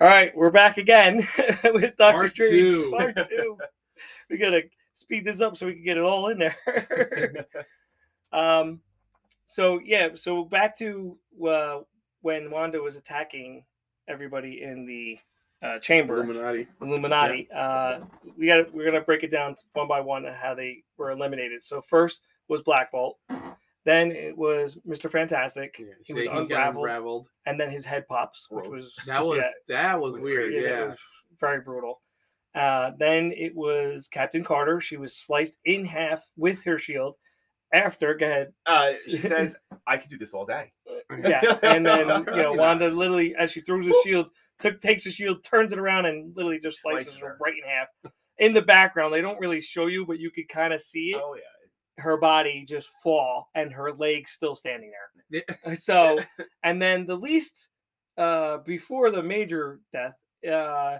All 0.00 0.08
right, 0.08 0.34
we're 0.34 0.50
back 0.50 0.78
again 0.78 1.28
with 1.74 1.94
Doctor 1.98 2.20
Part 2.20 2.30
Strange 2.30 2.72
two. 2.72 2.90
Part 2.90 3.16
Two. 3.28 3.58
we 4.30 4.38
gotta 4.38 4.62
speed 4.94 5.26
this 5.26 5.42
up 5.42 5.58
so 5.58 5.66
we 5.66 5.74
can 5.74 5.84
get 5.84 5.98
it 5.98 6.02
all 6.02 6.28
in 6.28 6.38
there. 6.38 7.46
um, 8.32 8.80
so 9.44 9.78
yeah, 9.84 10.08
so 10.14 10.42
back 10.42 10.78
to 10.78 11.18
uh, 11.46 11.80
when 12.22 12.50
Wanda 12.50 12.80
was 12.80 12.96
attacking 12.96 13.62
everybody 14.08 14.62
in 14.62 14.86
the 14.86 15.18
uh, 15.62 15.78
chamber. 15.80 16.22
Illuminati. 16.22 16.66
Illuminati. 16.80 17.48
Uh, 17.54 17.98
we 18.38 18.46
got 18.46 18.72
we're 18.72 18.86
gonna 18.86 19.02
break 19.02 19.22
it 19.22 19.30
down 19.30 19.54
one 19.74 19.86
by 19.86 20.00
one 20.00 20.24
on 20.24 20.32
how 20.32 20.54
they 20.54 20.82
were 20.96 21.10
eliminated. 21.10 21.62
So 21.62 21.82
first 21.82 22.22
was 22.48 22.62
Black 22.62 22.90
Bolt, 22.90 23.18
then 23.84 24.12
it 24.12 24.36
was 24.36 24.76
Mister 24.84 25.08
Fantastic. 25.08 25.76
Yeah, 25.78 25.86
he 26.04 26.12
was 26.12 26.26
unraveled, 26.26 26.86
unraveled. 26.88 27.28
and 27.46 27.58
then 27.58 27.70
his 27.70 27.84
head 27.84 28.06
pops, 28.08 28.46
which 28.50 28.68
was 28.68 28.94
That 29.06 29.24
was 29.24 29.38
yeah, 29.38 29.50
that 29.76 30.00
was, 30.00 30.14
was 30.14 30.24
weird. 30.24 30.50
crazy. 30.52 30.62
yeah, 30.62 30.68
Yeah. 30.70 30.84
it 30.84 30.88
was 30.88 30.98
very 31.40 31.60
brutal. 31.60 32.00
Uh, 32.54 32.90
then 32.98 33.32
it 33.36 33.54
was 33.54 34.08
Captain 34.08 34.42
Carter. 34.44 34.80
She 34.80 34.96
was 34.96 35.16
sliced 35.16 35.54
in 35.64 35.84
half 35.84 36.22
with 36.36 36.62
her 36.64 36.78
shield. 36.78 37.14
After, 37.72 38.14
go 38.14 38.26
ahead. 38.26 38.52
Uh, 38.66 38.94
she 39.06 39.18
says, 39.22 39.56
"I 39.86 39.96
could 39.96 40.10
do 40.10 40.18
this 40.18 40.34
all 40.34 40.44
day." 40.44 40.72
Yeah, 41.22 41.58
and 41.62 41.86
then 41.86 42.08
you 42.34 42.42
know 42.42 42.52
Wanda 42.54 42.88
literally, 42.90 43.36
as 43.36 43.52
she 43.52 43.60
throws 43.60 43.86
the 43.86 43.94
shield, 44.04 44.30
took 44.58 44.80
takes 44.80 45.04
the 45.04 45.10
shield, 45.12 45.44
turns 45.44 45.72
it 45.72 45.78
around, 45.78 46.06
and 46.06 46.34
literally 46.36 46.58
just 46.58 46.80
slices 46.82 47.06
Slices 47.12 47.20
her 47.22 47.28
her. 47.28 47.38
right 47.40 47.54
in 47.54 47.62
half. 47.68 48.12
In 48.38 48.52
the 48.54 48.62
background, 48.62 49.14
they 49.14 49.20
don't 49.20 49.38
really 49.38 49.60
show 49.60 49.86
you, 49.86 50.04
but 50.04 50.18
you 50.18 50.30
could 50.32 50.48
kind 50.48 50.72
of 50.74 50.80
see 50.80 51.10
it. 51.14 51.20
Oh 51.24 51.34
yeah. 51.36 51.42
Her 52.00 52.16
body 52.16 52.64
just 52.66 52.88
fall, 53.02 53.48
and 53.54 53.72
her 53.72 53.92
legs 53.92 54.32
still 54.32 54.56
standing 54.56 54.90
Yeah. 55.30 55.40
there. 55.64 55.76
So, 55.76 56.18
and 56.64 56.80
then 56.82 57.06
the 57.06 57.16
least 57.16 57.68
uh, 58.18 58.58
before 58.58 59.10
the 59.10 59.22
major 59.22 59.80
death 59.92 60.14
uh, 60.50 60.98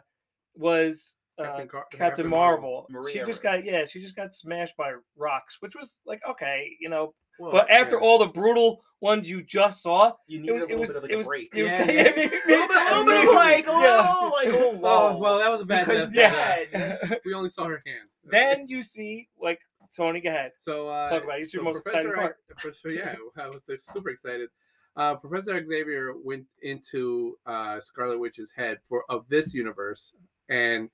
was 0.54 1.14
uh, 1.38 1.44
Captain 1.44 1.68
Car- 1.68 1.80
Captain, 1.90 1.98
Captain 1.98 2.26
Marvel. 2.28 2.86
Marvel. 2.90 3.10
She 3.10 3.20
just 3.20 3.42
got 3.42 3.64
yeah, 3.64 3.84
she 3.84 4.00
just 4.00 4.16
got 4.16 4.34
smashed 4.34 4.76
by 4.76 4.92
rocks, 5.16 5.56
which 5.60 5.74
was 5.74 5.98
like 6.06 6.20
okay, 6.28 6.70
you 6.80 6.88
know. 6.88 7.14
Well, 7.38 7.52
But 7.52 7.70
after 7.70 7.96
yeah. 7.96 8.02
all 8.02 8.18
the 8.18 8.26
brutal 8.26 8.82
ones 9.00 9.30
you 9.30 9.42
just 9.42 9.82
saw, 9.82 10.12
You 10.26 10.40
it 10.40 10.42
need 10.42 10.50
was 10.52 10.60
a 10.60 10.64
it 10.64 10.68
little 10.68 10.80
was 10.80 10.88
bit 10.88 10.96
of 10.96 11.02
like 11.04 11.10
it 11.10 11.14
a 11.14 11.16
was 11.18 11.26
break. 11.26 11.48
it 11.54 11.62
was 11.62 11.72
Yeah, 11.72 11.78
kinda- 11.86 11.94
yeah. 11.94 12.02
it 12.10 12.16
made- 12.16 12.32
a 12.34 12.46
little 12.50 12.68
bit, 12.68 12.76
a 12.76 13.00
little 13.00 13.04
bit 13.06 13.28
of 13.28 13.34
like, 13.34 13.66
a 13.66 13.70
Yeah. 13.70 14.30
like, 14.30 14.48
oh, 14.48 14.80
Oh 14.84 15.16
well, 15.16 15.38
that 15.38 15.50
was 15.50 15.62
a 15.62 15.64
bad 15.64 15.86
Because 15.86 16.10
death. 16.10 16.66
yeah. 16.74 16.98
yeah. 17.08 17.14
we 17.24 17.32
only 17.32 17.48
saw 17.48 17.64
her 17.64 17.82
hand. 17.86 18.10
then 18.24 18.68
you 18.68 18.82
see 18.82 19.26
like 19.40 19.58
Tony, 19.96 20.20
go 20.20 20.30
ahead. 20.30 20.52
So 20.60 20.88
uh, 20.88 21.08
Talk 21.08 21.24
about 21.24 21.38
it. 21.38 21.42
It's 21.42 21.54
your 21.54 21.62
so 21.62 21.70
most 21.70 21.78
exciting 21.80 22.12
part. 22.12 22.36
Professor- 22.48 22.90
yeah, 22.90 23.14
I 23.36 23.46
was 23.48 23.62
like, 23.68 23.80
super 23.80 24.10
excited. 24.10 24.48
Uh, 24.96 25.14
Professor 25.14 25.64
Xavier 25.64 26.14
went 26.22 26.44
into 26.62 27.38
uh, 27.46 27.80
Scarlet 27.80 28.18
Witch's 28.18 28.50
head 28.56 28.78
for 28.88 29.04
of 29.08 29.24
this 29.28 29.54
universe, 29.54 30.14
and 30.48 30.90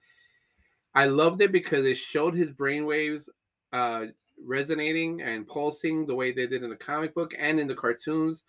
I 0.95 1.07
loved 1.07 1.41
it 1.43 1.53
because 1.53 1.85
it 1.87 1.97
showed 1.97 2.35
his 2.35 2.51
brainwaves 2.51 3.29
uh, 3.73 4.07
resonating 4.45 5.23
and 5.23 5.47
pulsing 5.47 6.07
the 6.07 6.15
way 6.15 6.33
they 6.33 6.47
did 6.47 6.63
in 6.63 6.71
the 6.71 6.77
comic 6.77 7.15
book 7.15 7.33
and 7.39 7.59
in 7.59 7.67
the 7.67 7.75
cartoons, 7.75 8.43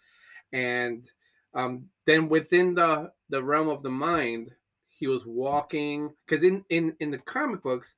and 0.53 1.09
um, 1.53 1.86
then 2.06 2.30
within 2.30 2.75
the 2.75 3.12
the 3.30 3.42
realm 3.42 3.70
of 3.70 3.84
the 3.84 3.90
mind, 3.90 4.52
he 4.90 5.08
was 5.08 5.25
walking 5.25 6.14
because 6.28 6.44
in 6.44 6.64
in 6.70 6.95
in 7.00 7.12
the 7.12 7.18
comic 7.20 7.64
books 7.64 7.95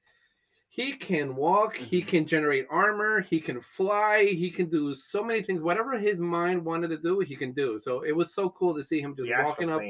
he 0.72 0.94
can 0.94 1.36
walk 1.36 1.76
he 1.76 2.02
Mhm. 2.02 2.08
can 2.08 2.26
generate 2.28 2.68
armor 2.70 3.22
he 3.22 3.40
can 3.40 3.60
fly 3.60 4.24
he 4.26 4.50
can 4.52 4.70
do 4.70 4.94
so 4.94 5.24
many 5.24 5.42
things 5.42 5.62
whatever 5.62 5.98
his 5.98 6.20
mind 6.20 6.64
wanted 6.64 6.90
to 6.90 6.98
do 6.98 7.20
he 7.20 7.36
can 7.36 7.52
do 7.54 7.80
so 7.80 8.02
it 8.04 8.12
was 8.16 8.34
so 8.34 8.50
cool 8.52 8.76
to 8.76 8.84
see 8.84 9.02
him 9.02 9.16
just 9.16 9.30
walking 9.44 9.70
up 9.70 9.82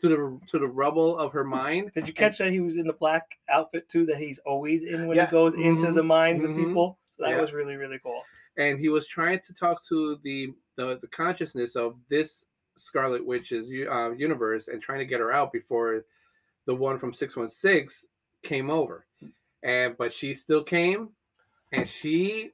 to 0.00 0.08
the 0.08 0.40
to 0.48 0.58
the 0.58 0.66
rubble 0.66 1.16
of 1.16 1.32
her 1.32 1.44
mind 1.44 1.90
Did 1.94 2.08
you 2.08 2.12
catch 2.14 2.38
that 2.38 2.50
he 2.52 2.60
was 2.60 2.76
in 2.76 2.86
the 2.86 2.92
black 2.92 3.38
outfit 3.48 3.88
too 3.88 4.04
that 4.06 4.18
he's 4.18 4.38
always 4.40 4.84
in 4.84 5.06
when 5.06 5.16
Yeah. 5.16 5.26
he 5.26 5.30
goes 5.30 5.54
into 5.54 5.86
Mhm. 5.86 5.94
the 5.94 6.02
minds 6.02 6.44
of 6.44 6.50
Mhm. 6.50 6.56
people? 6.66 6.98
So 7.16 7.22
that 7.22 7.30
Yeah. 7.30 7.40
was 7.40 7.52
really 7.52 7.76
really 7.76 7.98
cool. 8.00 8.22
and 8.58 8.78
he 8.80 8.88
was 8.88 9.06
trying 9.06 9.38
to 9.40 9.54
talk 9.54 9.84
to 9.86 10.16
the 10.22 10.52
the, 10.76 10.98
the 11.00 11.08
consciousness 11.08 11.76
of 11.76 11.98
this 12.08 12.46
scarlet 12.78 13.24
witch's 13.24 13.70
uh, 13.70 14.10
universe 14.12 14.68
and 14.68 14.82
trying 14.82 14.98
to 14.98 15.06
get 15.06 15.20
her 15.20 15.32
out 15.32 15.50
before 15.52 16.04
the 16.66 16.74
one 16.74 16.98
from 16.98 17.12
616 17.14 18.06
came 18.42 18.68
over 18.70 19.06
and 19.66 19.96
but 19.98 20.14
she 20.14 20.32
still 20.32 20.62
came 20.64 21.10
and 21.72 21.86
she 21.88 22.52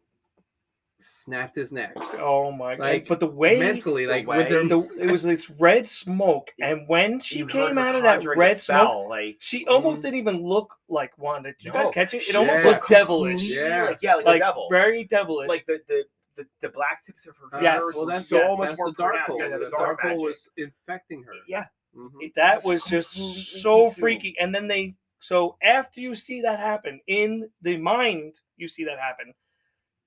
snapped 0.98 1.56
his 1.56 1.72
neck 1.72 1.92
Oh 2.20 2.52
my 2.52 2.76
god! 2.76 2.82
Like, 2.84 3.08
but 3.08 3.18
the 3.18 3.26
way 3.26 3.58
mentally 3.58 4.06
the 4.06 4.12
like 4.12 4.26
with 4.26 4.48
her 4.48 4.66
the, 4.68 4.88
it 5.00 5.10
was 5.10 5.22
this 5.24 5.50
red 5.50 5.88
smoke, 5.88 6.52
and 6.60 6.86
when 6.88 7.18
she 7.20 7.44
came 7.44 7.76
out 7.76 7.94
of 7.96 8.02
that 8.02 8.14
conjuring 8.20 8.38
a 8.38 8.40
red 8.40 8.56
smoke, 8.56 8.78
spell, 8.78 9.08
like 9.08 9.36
she 9.40 9.66
almost 9.66 9.98
Mhm. 10.00 10.02
didn't 10.04 10.18
even 10.18 10.42
look 10.44 10.76
like 10.88 11.16
Wanda. 11.18 11.50
Did 11.52 11.64
you 11.64 11.72
guys 11.72 11.90
catch 11.90 12.14
it? 12.14 12.28
It 12.28 12.36
almost 12.36 12.62
Yeah. 12.64 12.70
looked 12.70 12.88
devilish, 12.88 13.42
Yeah. 13.42 13.84
like 13.84 13.98
yeah, 14.00 14.14
like, 14.14 14.26
like 14.26 14.36
a 14.36 14.44
devil, 14.46 14.68
very 14.70 15.04
devilish. 15.04 15.48
like 15.48 15.66
the 15.66 15.80
the. 15.88 16.04
The, 16.34 16.46
the 16.62 16.70
black 16.70 17.04
tips 17.04 17.26
of 17.26 17.36
her 17.36 17.44
Uh, 17.48 17.58
fingers 17.60 17.82
Yes. 17.84 17.94
well 17.94 18.06
that's, 18.06 18.26
so 18.26 18.36
yes, 18.38 18.58
much 18.58 18.68
that's 18.68 18.78
more 18.78 18.86
the 18.90 18.94
dark 18.96 19.16
hole 19.26 19.38
That's 19.38 19.52
the 19.52 19.58
the 19.58 19.70
Darkhold 19.70 20.16
was 20.16 20.48
infecting 20.56 21.22
her 21.24 21.32
Yeah, 21.46 21.66
Mhm. 21.94 22.08
it's- 22.22 22.32
that 22.36 22.64
was 22.64 22.82
just 22.84 23.12
so 23.60 23.90
freaky. 23.90 24.34
And 24.40 24.54
then 24.54 24.66
they 24.66 24.94
so 25.22 25.56
after 25.62 26.00
you 26.00 26.14
see 26.14 26.40
that 26.42 26.58
happen 26.58 27.00
in 27.06 27.48
the 27.62 27.76
mind, 27.76 28.40
you 28.56 28.66
see 28.68 28.84
that 28.84 28.98
happen. 28.98 29.32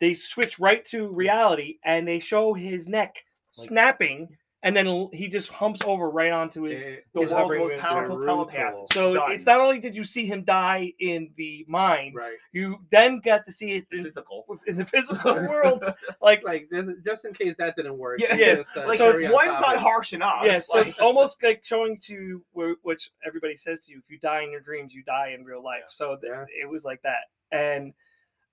They 0.01 0.13
switch 0.13 0.59
right 0.59 0.83
to 0.85 1.07
reality 1.07 1.77
and 1.85 2.05
they 2.07 2.19
show 2.19 2.53
his 2.53 2.87
neck 2.87 3.15
Like- 3.57 3.69
snapping, 3.69 4.37
and 4.65 4.75
then 4.75 5.07
he 5.13 5.27
just 5.29 5.47
humps 5.47 5.79
over 5.85 6.09
right 6.09 6.31
onto 6.33 6.63
his. 6.63 6.81
It- 6.83 7.05
The 7.13 7.21
His 7.21 7.31
world's 7.31 7.55
most 7.55 7.77
powerful 7.77 8.19
telepath. 8.19 8.71
brutal. 8.71 8.87
So 8.91 9.13
Done. 9.13 9.31
it's 9.31 9.45
not 9.45 9.61
only 9.61 9.79
did 9.79 9.95
you 9.95 10.03
see 10.03 10.25
him 10.25 10.43
die 10.43 10.91
in 10.99 11.29
the 11.37 11.63
mind, 11.69 12.15
right 12.15 12.33
you 12.51 12.83
then 12.89 13.19
got 13.19 13.45
to 13.45 13.51
see 13.53 13.71
it 13.73 13.85
in, 13.91 14.03
physical. 14.03 14.45
in 14.67 14.75
the 14.75 14.85
physical 14.85 15.33
world. 15.49 15.83
Like, 16.21 16.43
like 16.43 16.67
this, 16.71 16.87
just 17.05 17.23
in 17.25 17.33
case 17.33 17.55
that 17.59 17.75
didn't 17.75 17.97
work 17.99 18.19
Yeah. 18.19 18.35
Yeah, 18.35 18.55
just, 18.55 18.75
uh, 18.75 18.87
Like 18.87 18.97
So 18.97 19.11
cherry 19.11 19.27
on 19.27 19.33
one's 19.33 19.59
not 19.61 19.77
harsh 19.77 20.13
enough. 20.13 20.41
yeah, 20.43 20.59
so 20.59 20.79
like- 20.79 20.87
it's 20.87 20.99
almost 20.99 21.41
like 21.43 21.63
showing 21.63 21.99
to 22.05 22.43
where, 22.53 22.75
which 22.81 23.11
everybody 23.25 23.55
says 23.55 23.79
to 23.81 23.91
you: 23.91 23.99
if 23.99 24.09
you 24.09 24.17
die 24.19 24.41
in 24.41 24.51
your 24.51 24.61
dreams, 24.61 24.93
you 24.95 25.03
die 25.03 25.35
in 25.37 25.45
real 25.45 25.63
life. 25.63 25.83
So 25.89 26.17
th- 26.17 26.31
Yeah. 26.33 26.45
it 26.63 26.67
was 26.67 26.83
like 26.83 27.01
that. 27.03 27.25
And 27.51 27.93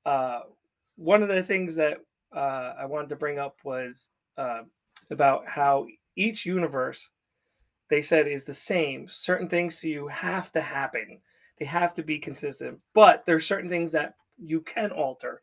uh, 0.04 0.40
one 0.96 1.22
of 1.22 1.28
the 1.30 1.42
things 1.42 1.74
that 1.76 1.98
uh, 2.36 2.74
I 2.78 2.84
wanted 2.84 3.08
to 3.10 3.16
bring 3.16 3.38
up 3.38 3.56
was 3.64 4.10
uh, 4.36 4.62
about 5.10 5.46
how 5.46 5.86
each 6.16 6.46
universe 6.46 7.08
they 7.88 8.02
said 8.02 8.26
is 8.26 8.44
the 8.44 8.54
same. 8.54 9.06
Certain 9.10 9.48
things 9.48 9.80
to 9.80 9.88
you 9.88 10.08
have 10.08 10.50
to 10.52 10.60
happen; 10.60 11.20
they 11.58 11.64
have 11.64 11.94
to 11.94 12.02
be 12.02 12.18
consistent. 12.18 12.78
But 12.94 13.26
there 13.26 13.36
are 13.36 13.40
certain 13.40 13.68
things 13.70 13.92
that 13.92 14.14
you 14.38 14.60
can 14.60 14.90
alter. 14.90 15.42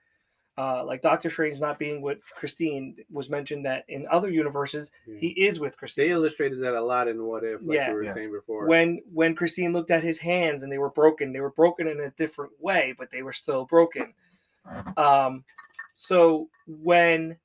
Uh, 0.57 0.83
like 0.83 1.01
Doctor 1.01 1.29
Strange 1.29 1.59
not 1.59 1.79
being 1.79 2.01
with 2.01 2.19
Christine 2.25 2.97
was 3.09 3.29
mentioned 3.29 3.65
that 3.65 3.85
in 3.87 4.05
other 4.11 4.29
universes 4.29 4.91
he 5.17 5.27
is 5.29 5.59
with 5.59 5.77
Christine. 5.77 6.07
They 6.07 6.11
illustrated 6.11 6.59
that 6.61 6.73
a 6.73 6.81
lot 6.81 7.07
in 7.07 7.23
What 7.23 7.45
If, 7.45 7.61
like 7.61 7.77
Yeah. 7.77 7.89
you 7.89 7.93
were 7.95 8.03
Yeah. 8.03 8.13
saying 8.13 8.31
before. 8.33 8.67
when 8.67 9.01
when 9.13 9.35
Christine 9.35 9.71
looked 9.71 9.89
at 9.91 10.03
his 10.03 10.19
hands 10.19 10.63
and 10.63 10.71
they 10.71 10.77
were 10.77 10.89
broken, 10.89 11.31
they 11.31 11.39
were 11.39 11.51
broken 11.51 11.87
in 11.87 12.01
a 12.01 12.09
different 12.11 12.51
way, 12.59 12.93
but 12.97 13.09
they 13.09 13.21
were 13.23 13.31
still 13.31 13.65
broken. 13.65 14.13
Um, 14.97 15.45
so 15.95 16.49
when 16.67 17.37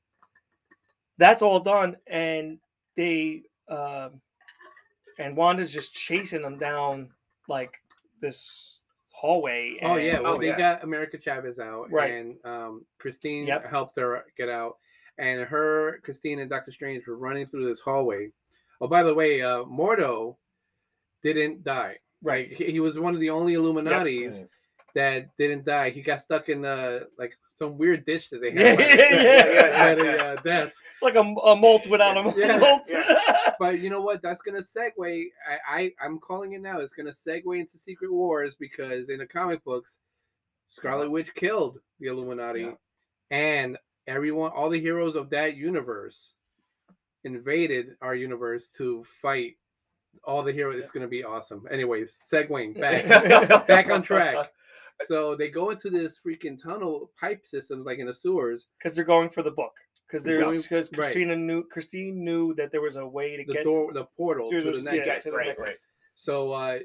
that's 1.19 1.43
all 1.43 1.61
done 1.61 1.97
and 2.09 2.59
they 2.97 3.43
um, 3.69 4.21
and 5.19 5.37
Wanda's 5.37 5.73
just 5.73 5.95
chasing 5.95 6.43
them 6.43 6.59
down 6.59 7.11
like 7.49 7.75
this 8.21 8.81
hallway. 9.13 9.79
oh 9.83 9.97
yeah, 9.97 10.21
well 10.21 10.35
Oh, 10.35 10.39
they 10.41 10.49
yeah. 10.49 10.59
got 10.59 10.85
America 10.85 11.19
Chavez 11.19 11.59
out, 11.59 11.91
Right. 11.91 12.13
and 12.13 12.37
um, 12.45 12.85
Christine 12.99 13.47
Yep. 13.47 13.67
helped 13.71 13.99
her 13.99 14.25
get 14.37 14.49
out, 14.49 14.77
and 15.19 15.43
her, 15.43 16.01
Christine, 16.03 16.41
and 16.41 16.51
Doctor 16.51 16.73
Strange 16.73 17.07
were 17.07 17.17
running 17.17 17.47
through 17.47 17.67
this 17.69 17.81
hallway. 17.81 18.31
Oh, 18.81 18.89
by 18.89 19.03
the 19.03 19.15
way, 19.15 19.41
uh, 19.41 19.63
Mordo 19.65 20.37
didn't 21.23 21.65
die. 21.65 21.99
Right. 22.23 22.53
He, 22.53 22.73
he 22.73 22.81
was 22.81 22.99
one 22.99 23.15
of 23.15 23.21
the 23.21 23.31
only 23.31 23.55
Illuminatis 23.55 24.39
Right. 24.41 24.49
that 24.95 25.37
didn't 25.39 25.65
die. 25.65 25.91
He 25.91 26.03
got 26.03 26.23
stuck 26.23 26.49
in 26.49 26.63
the 26.63 27.09
like 27.19 27.37
some 27.57 27.79
weird 27.79 28.05
ditch 28.05 28.31
that 28.31 28.41
they 28.41 28.53
Yeah, 28.53 28.71
had 28.71 28.79
yeah, 28.81 28.97
yeah, 29.23 29.53
yeah, 29.53 29.85
by 29.85 29.95
the 29.95 30.05
yeah. 30.05 30.23
uh, 30.25 30.37
desk. 30.43 30.85
It's 30.93 31.03
like 31.03 31.15
a, 31.15 31.21
a 31.21 31.57
molt 31.57 31.87
without 31.89 32.17
a 32.17 32.35
Yeah, 32.39 32.59
molt. 32.59 32.83
But 33.61 33.79
you 33.79 33.89
know 33.91 34.01
what? 34.01 34.21
That's 34.23 34.43
gonna 34.43 34.59
segue. 34.61 35.27
I, 35.69 35.77
I 35.79 35.93
I'm 36.05 36.19
calling 36.19 36.53
it 36.53 36.61
now. 36.61 36.81
It's 36.81 36.93
gonna 36.93 37.11
segue 37.13 37.59
into 37.59 37.79
Secret 37.79 38.13
Wars 38.13 38.57
because 38.59 39.09
in 39.11 39.19
the 39.19 39.27
comic 39.27 39.63
books, 39.65 40.01
Scarlet 40.71 41.11
Witch 41.11 41.33
killed 41.35 41.79
the 42.01 42.09
Illuminati, 42.09 42.63
Yeah. 42.63 42.73
and 43.31 43.79
everyone, 44.09 44.51
all 44.51 44.69
the 44.71 44.81
heroes 44.81 45.15
of 45.15 45.31
that 45.31 45.57
universe, 45.57 46.33
invaded 47.23 47.95
our 48.03 48.15
universe 48.17 48.71
to 48.77 49.05
fight 49.23 49.57
all 50.25 50.43
the 50.43 50.53
heroes. 50.53 50.77
It's 50.79 50.91
gonna 50.91 51.07
be 51.09 51.23
awesome. 51.25 51.67
Anyways, 51.71 52.19
segueing 52.31 52.79
back 52.79 53.07
back 53.69 53.91
on 53.91 54.03
track. 54.03 54.51
So 55.07 55.35
they 55.37 55.49
go 55.51 55.71
into 55.71 55.91
this 55.91 56.19
freaking 56.25 56.61
tunnel 56.63 57.11
pipe 57.21 57.47
systems, 57.47 57.85
like 57.85 57.99
in 57.99 58.07
the 58.07 58.15
sewers. 58.15 58.69
because 58.79 58.95
they're 58.97 59.05
going 59.05 59.29
for 59.31 59.43
the 59.43 59.51
book. 59.51 59.73
Because 60.07 60.23
they're 60.25 60.39
because 60.51 60.71
right. 60.93 60.93
Christina 60.93 61.35
knew 61.35 61.65
Christine 61.65 62.23
knew 62.25 62.55
that 62.55 62.71
there 62.71 62.81
was 62.83 62.97
a 62.97 63.07
way 63.07 63.37
to 63.37 63.45
The 63.45 63.55
get 63.55 63.65
door, 63.65 63.93
the 63.93 64.05
portal 64.17 64.51
to 64.51 64.63
the- 64.63 64.73
the 64.73 64.83
next. 64.83 65.07
yeah, 65.07 65.19
to 65.19 65.31
the 65.31 65.37
right, 65.37 65.47
nexus. 65.49 65.65
right. 65.65 65.77
So 66.15 66.53
uh, 66.53 66.79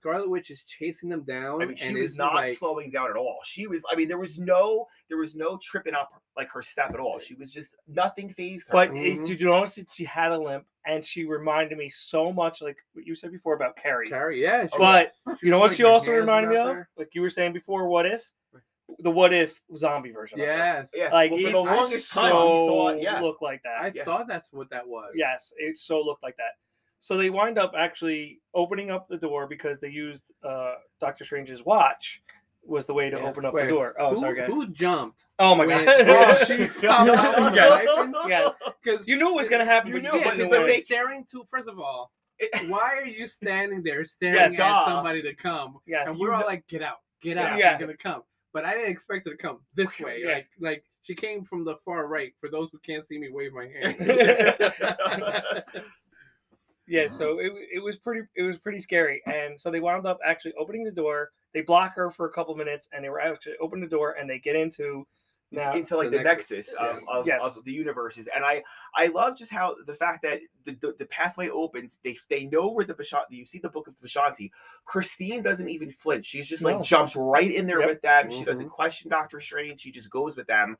Scarlet 0.00 0.28
Witch 0.28 0.50
is 0.50 0.62
chasing 0.62 1.08
them 1.08 1.22
down. 1.22 1.62
I 1.62 1.66
mean, 1.66 1.76
she 1.76 1.86
and 1.88 1.96
was 1.98 2.16
not 2.16 2.34
like, 2.34 2.52
slowing 2.52 2.90
down 2.90 3.10
at 3.10 3.16
all. 3.16 3.38
She 3.44 3.66
was. 3.66 3.82
I 3.90 3.96
mean, 3.96 4.08
there 4.08 4.18
was 4.18 4.38
no, 4.38 4.86
there 5.08 5.18
was 5.18 5.34
no 5.34 5.58
tripping 5.62 5.94
up 5.94 6.10
like 6.36 6.48
her 6.50 6.62
step 6.62 6.90
at 6.90 7.00
all. 7.00 7.18
She 7.18 7.34
was 7.34 7.52
just 7.52 7.74
nothing 7.88 8.30
phased 8.32 8.68
her. 8.68 8.72
But 8.72 8.90
it, 8.90 9.18
Mhm. 9.18 9.26
did 9.26 9.40
you 9.40 9.46
notice 9.46 9.74
that 9.76 9.90
she 9.92 10.04
had 10.04 10.32
a 10.32 10.38
limp 10.38 10.66
and 10.86 11.04
she 11.04 11.24
reminded 11.24 11.78
me 11.78 11.88
so 11.88 12.32
much 12.32 12.62
like 12.62 12.76
what 12.92 13.06
you 13.06 13.14
said 13.14 13.32
before 13.32 13.54
about 13.54 13.76
Carrie. 13.76 14.08
Carrie, 14.10 14.42
yeah. 14.42 14.64
she- 14.66 14.78
But 14.78 15.12
she 15.40 15.46
you 15.46 15.50
know 15.50 15.58
what 15.58 15.68
like, 15.70 15.76
she 15.76 15.84
also 15.84 16.12
reminded 16.12 16.50
me 16.50 16.56
of? 16.56 16.66
there. 16.66 16.88
Like 16.96 17.14
you 17.14 17.22
were 17.22 17.30
saying 17.30 17.52
before, 17.52 17.88
what 17.88 18.06
if? 18.06 18.30
The 19.00 19.10
what 19.10 19.32
if 19.34 19.60
zombie 19.76 20.12
version. 20.12 20.38
of. 20.40 20.46
Yes. 20.46 20.90
yeah, 20.94 21.12
Like 21.12 21.32
well, 21.32 21.42
for 21.42 21.50
the 21.50 21.58
longest 21.58 22.12
time, 22.12 22.30
so 22.30 22.62
we 22.62 22.68
thought, 22.68 23.02
yeah, 23.02 23.20
looked 23.20 23.42
like 23.42 23.60
that. 23.64 23.80
I 23.80 23.92
Yeah. 23.92 24.04
thought 24.04 24.28
that's 24.28 24.52
what 24.52 24.70
that 24.70 24.86
was. 24.86 25.12
Yes, 25.16 25.52
it 25.58 25.76
so 25.76 26.00
looked 26.00 26.22
like 26.22 26.36
that. 26.36 26.52
So 27.06 27.16
they 27.16 27.30
wind 27.30 27.56
up 27.56 27.72
actually 27.78 28.40
opening 28.52 28.90
up 28.90 29.06
the 29.08 29.16
door 29.16 29.46
because 29.46 29.78
they 29.78 29.90
used 29.90 30.24
uh, 30.42 30.74
Doctor 31.00 31.24
Strange's 31.24 31.64
watch 31.64 32.20
was 32.64 32.84
the 32.84 32.94
way 32.94 33.10
to 33.10 33.16
Yeah. 33.16 33.28
open 33.28 33.44
up 33.44 33.54
Wait, 33.54 33.66
the 33.66 33.68
door. 33.68 33.94
Oh, 33.96 34.10
who, 34.14 34.18
sorry, 34.18 34.36
guys. 34.38 34.48
who 34.48 34.66
jumped? 34.72 35.24
oh 35.38 35.54
my 35.54 35.66
when- 35.66 35.84
god. 35.84 36.00
Oh, 36.08 36.44
she 36.44 36.66
popped 36.66 36.84
out 36.88 37.36
with 37.44 37.54
the 37.54 38.24
Yes. 38.28 38.58
Because 38.82 39.06
You 39.06 39.18
knew 39.18 39.28
it 39.28 39.36
was 39.36 39.48
gonna 39.48 39.64
happen, 39.64 39.92
You 39.92 40.02
but 40.02 40.14
knew, 40.14 40.20
but- 40.24 40.50
but 40.50 40.66
they- 40.66 40.80
staring 40.80 41.24
to 41.30 41.46
first 41.48 41.68
of 41.68 41.78
all, 41.78 42.10
why 42.66 42.80
are 43.00 43.06
you 43.06 43.28
standing 43.28 43.84
there 43.84 44.04
staring 44.04 44.54
Yes, 44.54 44.60
at 44.60 44.68
duh. 44.68 44.84
somebody 44.86 45.22
to 45.22 45.32
come? 45.36 45.78
Yes. 45.86 46.08
And 46.08 46.18
we're 46.18 46.32
all 46.32 46.40
know- 46.40 46.46
like, 46.48 46.66
get 46.66 46.82
out, 46.82 46.96
get 47.22 47.38
out, 47.38 47.56
Yeah. 47.56 47.76
she's 47.78 47.86
gonna 47.86 47.96
come. 47.96 48.24
But 48.52 48.64
I 48.64 48.74
didn't 48.74 48.90
expect 48.90 49.28
her 49.28 49.30
to 49.36 49.38
come 49.40 49.60
this 49.76 50.00
way. 50.00 50.22
Yeah. 50.24 50.32
Like 50.32 50.48
like 50.58 50.84
she 51.04 51.14
came 51.14 51.44
from 51.44 51.64
the 51.64 51.76
far 51.84 52.08
right. 52.08 52.32
For 52.40 52.50
those 52.50 52.70
who 52.72 52.80
can't 52.84 53.06
see 53.06 53.16
me, 53.16 53.28
wave 53.30 53.52
my 53.52 53.68
hand. 53.80 55.62
Yeah, 56.88 57.08
so 57.08 57.38
it, 57.40 57.52
it 57.74 57.82
was 57.82 57.96
pretty 57.98 58.22
it 58.36 58.42
was 58.42 58.58
pretty 58.58 58.78
scary, 58.80 59.22
and 59.26 59.60
so 59.60 59.70
they 59.70 59.80
wound 59.80 60.06
up 60.06 60.18
actually 60.24 60.54
opening 60.54 60.84
the 60.84 60.90
door. 60.92 61.30
They 61.52 61.62
block 61.62 61.94
her 61.96 62.10
for 62.10 62.26
a 62.26 62.32
couple 62.32 62.54
minutes, 62.54 62.88
and 62.92 63.04
they 63.04 63.08
were 63.08 63.20
actually 63.20 63.54
open 63.60 63.80
the 63.80 63.86
door, 63.88 64.12
and 64.12 64.28
they 64.30 64.38
get 64.38 64.54
into 64.56 65.06
now. 65.52 65.74
into 65.74 65.96
like 65.96 66.10
the 66.10 66.18
the, 66.18 66.24
nexus, 66.24 66.50
nexus, 66.68 66.74
yeah. 66.80 66.86
of, 66.88 66.98
of, 67.20 67.26
Yes. 67.26 67.40
of 67.56 67.64
the 67.64 67.72
universes 67.72 68.28
and 68.34 68.44
i 68.44 68.64
i 68.96 69.06
love 69.06 69.38
just 69.38 69.48
how 69.52 69.76
the 69.86 69.94
fact 69.94 70.22
that 70.22 70.40
the, 70.64 70.72
the, 70.80 70.94
the 70.98 71.06
pathway 71.06 71.48
opens 71.48 71.98
they 72.02 72.16
they 72.28 72.46
know 72.46 72.68
where 72.72 72.84
the 72.84 72.94
Vishanti 72.94 73.30
you 73.36 73.46
see 73.46 73.60
the 73.60 73.68
book 73.68 73.86
of 73.86 73.94
Vishanti 74.04 74.50
christine 74.86 75.42
doesn't 75.44 75.68
even 75.68 75.92
flinch 75.92 76.26
she's 76.26 76.48
just 76.48 76.64
like 76.64 76.82
jumps 76.82 77.14
right 77.14 77.48
in 77.54 77.64
there 77.68 77.78
Yep. 77.78 77.88
with 77.88 78.02
them 78.02 78.28
she 78.30 78.42
doesn't 78.44 78.66
Mhm. 78.66 78.70
question 78.72 79.08
dr 79.08 79.38
strange 79.38 79.80
she 79.82 79.92
just 79.92 80.10
goes 80.10 80.36
with 80.36 80.48
them 80.48 80.76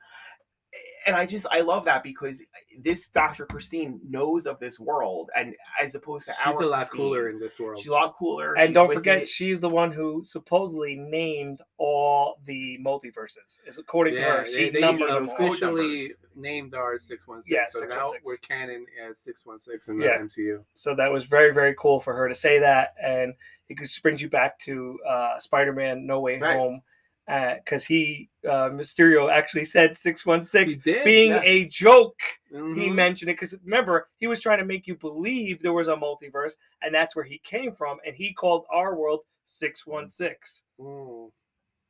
and 1.06 1.14
i 1.16 1.24
just 1.24 1.46
i 1.50 1.60
love 1.60 1.84
that 1.84 2.02
because 2.02 2.42
this 2.80 3.08
dr 3.08 3.44
christine 3.46 4.00
knows 4.08 4.46
of 4.46 4.58
this 4.58 4.78
world 4.80 5.30
and 5.36 5.54
as 5.80 5.94
opposed 5.94 6.26
to 6.26 6.32
She's 6.32 6.46
our 6.54 6.62
a 6.62 6.66
lot 6.66 6.78
Christine, 6.80 6.98
cooler 7.00 7.28
in 7.30 7.38
this 7.38 7.58
world. 7.58 7.78
she's 7.78 7.88
a 7.88 7.92
lot 7.92 8.14
cooler 8.18 8.54
and 8.56 8.74
don't 8.74 8.92
forget, 8.92 9.22
it. 9.22 9.28
she's 9.28 9.60
the 9.60 9.68
one 9.68 9.90
who 9.92 10.22
supposedly 10.24 10.96
named 10.96 11.60
all 11.78 12.38
the 12.46 12.78
multiverses. 12.84 13.58
Is 13.66 13.78
according 13.78 14.14
to 14.14 14.22
her, 14.22 14.46
she 14.46 14.64
they, 14.64 14.70
they 14.70 14.80
numbered 14.80 15.08
them 15.10 15.28
all. 15.28 15.34
officially 15.46 16.08
named 16.34 16.74
our 16.74 16.98
six 16.98 17.26
one 17.26 17.42
six. 17.42 17.50
Yeah, 17.50 17.64
so 17.70 17.86
now 17.86 18.12
we're 18.24 18.36
canon 18.38 18.84
as 19.08 19.18
six 19.18 19.46
one 19.46 19.58
six 19.60 19.88
in 19.88 19.98
the 19.98 20.04
Yeah. 20.06 20.18
MCU. 20.18 20.62
So 20.74 20.94
that 20.96 21.10
was 21.10 21.24
very 21.24 21.52
very 21.54 21.74
cool 21.78 22.00
for 22.00 22.14
her 22.14 22.28
to 22.28 22.34
say 22.34 22.58
that, 22.58 22.94
and 23.02 23.32
it 23.68 23.78
just 23.78 24.02
brings 24.02 24.20
you 24.20 24.28
back 24.28 24.58
to 24.60 24.98
uh, 25.08 25.38
Spider-Man: 25.38 26.06
No 26.06 26.20
Way 26.20 26.38
Right. 26.38 26.56
Home, 26.56 26.82
because 27.26 27.84
he 27.84 28.28
uh, 28.48 28.70
Mysterio 28.70 29.30
actually 29.32 29.64
said 29.64 29.98
six 29.98 30.24
one 30.24 30.44
six 30.44 30.76
being 30.76 31.32
yeah. 31.32 31.40
a 31.44 31.64
joke. 31.66 32.18
He 32.50 32.56
Mhm. 32.56 32.94
mentioned 32.94 33.30
it 33.30 33.34
because 33.34 33.54
remember 33.64 34.08
he 34.18 34.26
was 34.28 34.38
trying 34.40 34.58
to 34.58 34.64
make 34.64 34.86
you 34.86 34.94
believe 34.94 35.60
there 35.60 35.72
was 35.72 35.88
a 35.88 35.96
multiverse, 35.96 36.54
and 36.82 36.94
that's 36.94 37.16
where 37.16 37.24
he 37.24 37.38
came 37.38 37.72
from, 37.72 37.98
and 38.06 38.14
he 38.14 38.32
called 38.32 38.64
our 38.72 38.94
world 38.96 39.20
six 39.44 39.86
one 39.86 40.06
six. 40.06 40.62
Mm. 40.80 41.30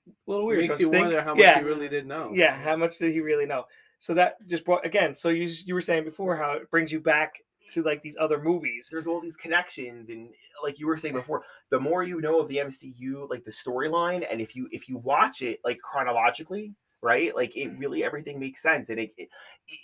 A 0.09 0.31
little 0.31 0.47
weird. 0.47 0.69
Makes 0.69 0.81
you 0.81 0.91
think? 0.91 1.05
wonder 1.05 1.21
how 1.21 1.35
much 1.35 1.43
yeah, 1.43 1.59
he 1.59 1.65
really 1.65 1.89
did 1.89 2.06
know. 2.06 2.32
yeah. 2.35 2.55
How 2.56 2.77
much 2.77 2.99
did 2.99 3.12
he 3.12 3.21
really 3.21 3.47
know? 3.47 3.65
So 3.99 4.15
that 4.15 4.37
just 4.47 4.65
brought 4.65 4.87
again. 4.87 5.15
So 5.17 5.29
you 5.29 5.49
you 5.65 5.75
were 5.75 5.81
saying 5.81 6.05
before 6.05 6.37
how 6.37 6.53
it 6.53 6.71
brings 6.71 6.93
you 6.93 7.00
back 7.00 7.35
to 7.73 7.83
like 7.83 8.03
these 8.03 8.17
other 8.19 8.41
movies. 8.43 8.89
there's 8.91 9.07
all 9.07 9.21
these 9.21 9.37
connections 9.37 10.11
and 10.11 10.29
like 10.63 10.79
you 10.79 10.87
were 10.87 10.97
saying 10.97 11.15
before 11.15 11.43
the 11.71 11.81
more 11.81 12.03
you 12.03 12.21
know 12.21 12.41
of 12.41 12.49
the 12.49 12.57
mcu 12.57 13.29
like 13.29 13.45
the 13.45 13.51
storyline 13.51 14.27
and 14.31 14.41
if 14.41 14.55
you 14.55 14.69
if 14.71 14.89
you 14.89 14.99
watch 14.99 15.43
it 15.43 15.61
like 15.65 15.79
chronologically 15.81 16.75
right 17.03 17.37
like 17.37 17.57
it 17.57 17.69
mm-hmm. 17.69 17.79
really 17.79 18.05
everything 18.05 18.39
makes 18.41 18.63
sense 18.63 18.89
and 18.89 18.99
it, 18.99 19.13
it 19.17 19.29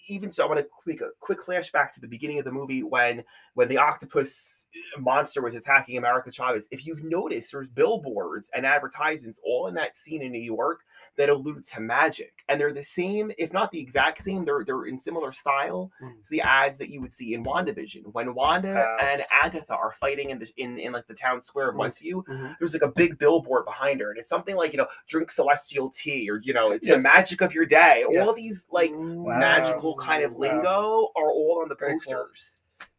even 0.09 0.33
so 0.33 0.43
i 0.43 0.47
want 0.47 0.59
to 0.59 0.67
quick 0.83 1.01
a 1.01 1.11
quick 1.21 1.45
flashback 1.45 1.93
to 1.93 2.01
the 2.01 2.09
beginning 2.09 2.39
of 2.39 2.45
the 2.45 2.51
movie 2.51 2.83
when 2.83 3.23
when 3.55 3.69
the 3.69 3.77
octopus 3.77 4.67
uh, 4.97 5.01
monster 5.01 5.43
was 5.43 5.55
attacking 5.55 5.99
america 5.99 6.33
chavez 6.33 6.69
if 6.71 6.87
you've 6.87 7.05
noticed 7.05 7.53
there's 7.53 7.69
billboards 7.69 8.51
and 8.55 8.65
advertisements 8.65 9.41
all 9.45 9.69
in 9.69 9.75
that 9.75 9.95
scene 9.95 10.23
in 10.23 10.33
new 10.33 10.41
york 10.41 10.81
that 11.19 11.29
allude 11.29 11.65
to 11.67 11.81
magic 11.81 12.33
and 12.49 12.61
they're 12.61 12.73
the 12.73 12.83
same 12.83 13.31
if 13.39 13.53
not 13.53 13.71
the 13.71 13.79
exact 13.79 14.23
same 14.23 14.45
they're 14.45 14.65
they're 14.65 14.85
in 14.87 14.99
similar 14.99 15.31
style 15.33 15.91
Mm. 16.03 16.23
to 16.23 16.31
the 16.31 16.41
ads 16.41 16.79
that 16.79 16.89
you 16.91 17.01
would 17.01 17.13
see 17.13 17.35
in 17.35 17.45
WandaVision 17.45 18.13
when 18.13 18.35
Wanda 18.35 18.75
Wow. 18.75 18.97
and 19.01 19.25
Agatha 19.31 19.75
are 19.75 19.93
fighting 19.93 20.31
in 20.31 20.39
the 20.39 20.51
in, 20.57 20.79
in 20.79 20.93
like 20.93 21.07
the 21.07 21.15
town 21.15 21.41
square 21.43 21.69
of 21.69 21.75
Mm. 21.77 21.81
Westview. 21.81 22.25
Mhm. 22.27 22.57
There's 22.59 22.73
like 22.73 22.83
a 22.83 22.89
big 22.89 23.19
billboard 23.19 23.65
behind 23.67 24.01
her, 24.01 24.11
and 24.11 24.19
it's 24.19 24.29
something 24.29 24.57
like 24.57 24.73
you 24.73 24.79
know, 24.79 24.87
drink 25.07 25.31
celestial 25.31 25.91
tea, 25.91 26.31
or 26.31 26.41
you 26.43 26.53
know, 26.55 26.73
it's 26.73 26.87
the 26.87 26.99
magic 26.99 27.41
of 27.43 27.53
your 27.55 27.67
day. 27.67 28.05
Yes. 28.11 28.27
All 28.27 28.33
these 28.35 28.67
like 28.71 28.91
Mm. 28.93 29.39
magical 29.39 29.95
kind 29.97 30.25
of 30.25 30.33
Wow. 30.35 30.41
lingo 30.41 31.13
are 31.17 31.31
all 31.31 31.61
on 31.63 31.69
the 31.69 31.75
Very 31.75 31.99
cool. 32.01 32.13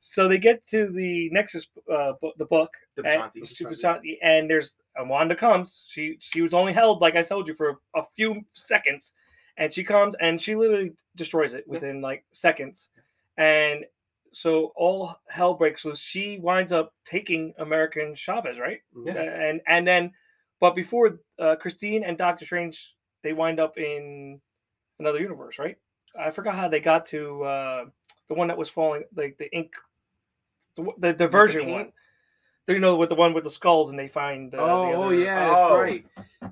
So 0.05 0.27
they 0.27 0.37
get 0.37 0.67
to 0.67 0.87
the 0.89 1.29
Nexus, 1.31 1.65
uh, 1.89 2.13
bu- 2.21 2.33
the 2.37 2.43
book, 2.45 2.73
The 2.95 3.03
and, 3.05 3.21
Vishanti. 3.31 3.47
she- 3.55 3.63
Vishanti, 3.63 4.17
and 4.21 4.49
there's 4.49 4.75
and 4.97 5.09
Wanda 5.09 5.33
comes. 5.35 5.85
She 5.87 6.17
she 6.19 6.41
was 6.41 6.53
only 6.53 6.73
held, 6.73 6.99
like 6.99 7.15
I 7.15 7.23
told 7.23 7.47
you, 7.47 7.53
for 7.55 7.79
a 7.95 8.03
few 8.13 8.43
seconds, 8.51 9.13
and 9.55 9.73
she 9.73 9.81
comes 9.81 10.13
and 10.19 10.41
she 10.41 10.55
literally 10.55 10.91
destroys 11.15 11.53
it 11.53 11.65
within 11.67 12.01
like 12.01 12.25
seconds, 12.33 12.89
and 13.37 13.85
so 14.33 14.73
all 14.75 15.15
hell 15.29 15.53
breaks 15.53 15.85
loose. 15.85 15.99
She 15.99 16.37
winds 16.37 16.73
up 16.73 16.93
taking 17.05 17.53
American 17.57 18.13
Chavez, 18.13 18.59
right? 18.59 18.81
Mhm. 18.93 19.15
Uh, 19.15 19.19
and 19.19 19.61
and 19.67 19.87
then, 19.87 20.11
but 20.59 20.75
before 20.75 21.19
uh, 21.39 21.55
Christine 21.55 22.03
and 22.03 22.17
Doctor 22.17 22.43
Strange, 22.43 22.93
they 23.21 23.31
wind 23.31 23.57
up 23.61 23.77
in 23.77 24.41
another 24.99 25.19
universe, 25.19 25.57
right? 25.59 25.77
I 26.19 26.29
forgot 26.29 26.55
how 26.55 26.67
they 26.67 26.81
got 26.81 27.05
to 27.07 27.43
uh, 27.43 27.85
the 28.27 28.33
one 28.33 28.49
that 28.49 28.57
was 28.57 28.69
falling, 28.69 29.03
like 29.15 29.37
the 29.37 29.49
ink, 29.55 29.71
the 30.75 30.83
the, 30.83 30.91
the 31.07 31.13
diversion 31.13 31.61
paint? 31.65 31.71
one. 31.71 31.91
You 32.67 32.79
know, 32.79 32.95
with 32.95 33.09
the 33.09 33.15
one 33.15 33.33
with 33.33 33.43
the 33.43 33.49
skulls, 33.49 33.89
and 33.89 33.99
they 33.99 34.07
find. 34.07 34.53
Uh, 34.55 34.57
the 34.57 34.63
oh, 34.63 34.93
oh 35.03 35.09
yeah, 35.09 35.49
Oh. 35.53 35.69
that's 35.69 35.73
right. 35.81 36.05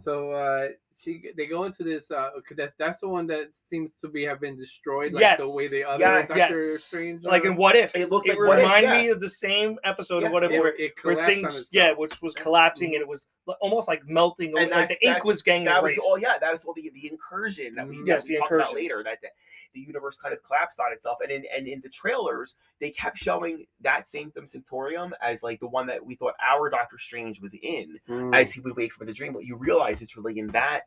So 0.04 0.32
uh, 0.32 0.68
she 1.02 1.24
they 1.36 1.48
go 1.48 1.64
into 1.64 1.84
this. 1.84 2.12
Uh, 2.12 2.30
'cause 2.48 2.58
that's 2.58 2.76
that's 2.78 3.00
the 3.02 3.08
one 3.08 3.26
that 3.28 3.56
seems 3.56 3.96
to 4.02 4.08
be 4.08 4.24
have 4.24 4.40
been 4.40 4.58
destroyed, 4.58 5.14
like 5.14 5.38
the 5.40 5.50
way 5.50 5.68
the 5.68 5.84
other 5.84 6.00
Yes. 6.00 6.28
Doctor 6.30 6.72
Yes. 6.74 6.84
Strange. 6.84 7.24
Like 7.24 7.44
are. 7.44 7.48
in 7.48 7.56
What 7.56 7.76
If? 7.76 7.96
It 7.96 8.10
looked 8.12 8.28
like 8.28 8.38
What 8.38 8.60
If, 8.60 8.66
yeah. 8.82 9.02
me 9.02 9.08
of 9.10 9.20
the 9.20 9.30
same 9.30 9.78
episode 9.84 10.22
Yeah. 10.22 10.28
of 10.28 10.34
What 10.34 10.44
If, 10.44 10.52
it, 10.52 10.60
where, 10.60 10.76
it 10.78 10.94
where 11.04 11.26
things, 11.26 11.68
yeah, 11.72 11.92
which 11.94 12.22
was 12.22 12.36
collapsing, 12.36 12.94
and 12.94 13.02
it 13.02 13.08
was 13.08 13.28
almost 13.60 13.88
like 13.88 14.06
melting. 14.08 14.52
away, 14.54 14.64
And 14.64 14.72
like 14.72 14.90
the 14.90 15.08
ink 15.08 15.24
was 15.24 15.42
getting 15.42 15.66
That 15.66 15.82
was 15.82 15.94
erased. 15.94 16.02
all. 16.08 16.20
Yeah, 16.20 16.38
that 16.38 16.52
was 16.54 16.64
all 16.66 16.74
the 16.74 16.90
the 16.94 17.08
incursion 17.10 17.76
that 17.76 17.88
we, 17.88 17.98
Mhm. 17.98 18.06
that 18.06 18.08
Yes, 18.08 18.28
we 18.28 18.36
the 18.36 18.40
talked 18.42 18.52
about 18.54 18.74
later. 18.76 19.04
That 19.04 19.20
the, 19.22 19.30
the 19.74 19.80
universe 19.80 20.18
kind 20.18 20.34
of 20.34 20.44
collapsed 20.44 20.80
on 20.80 20.92
itself, 20.94 21.18
and 21.22 21.32
in 21.32 21.46
and 21.56 21.68
in 21.68 21.82
the 21.82 21.90
trailers 21.90 22.56
they 22.80 22.92
kept 22.92 23.18
showing 23.18 23.66
that 23.80 24.08
Sanctum 24.08 24.46
Sanctorum 24.46 25.14
as 25.22 25.44
like 25.44 25.60
the 25.60 25.68
one 25.68 25.88
that 25.88 26.06
we 26.06 26.16
thought 26.16 26.34
our 26.46 26.70
Doctor 26.70 26.98
Strange 26.98 27.42
was 27.42 27.54
in. 27.62 28.00
Mm. 28.08 28.36
as 28.36 28.52
he 28.54 28.60
would 28.62 28.76
wake 28.76 28.92
from 28.94 29.08
the 29.08 29.14
dream. 29.14 29.34
But 29.34 29.46
you 29.46 29.56
realize 29.56 30.02
it's 30.02 30.16
really 30.18 30.38
in 30.40 30.48
that 30.48 30.84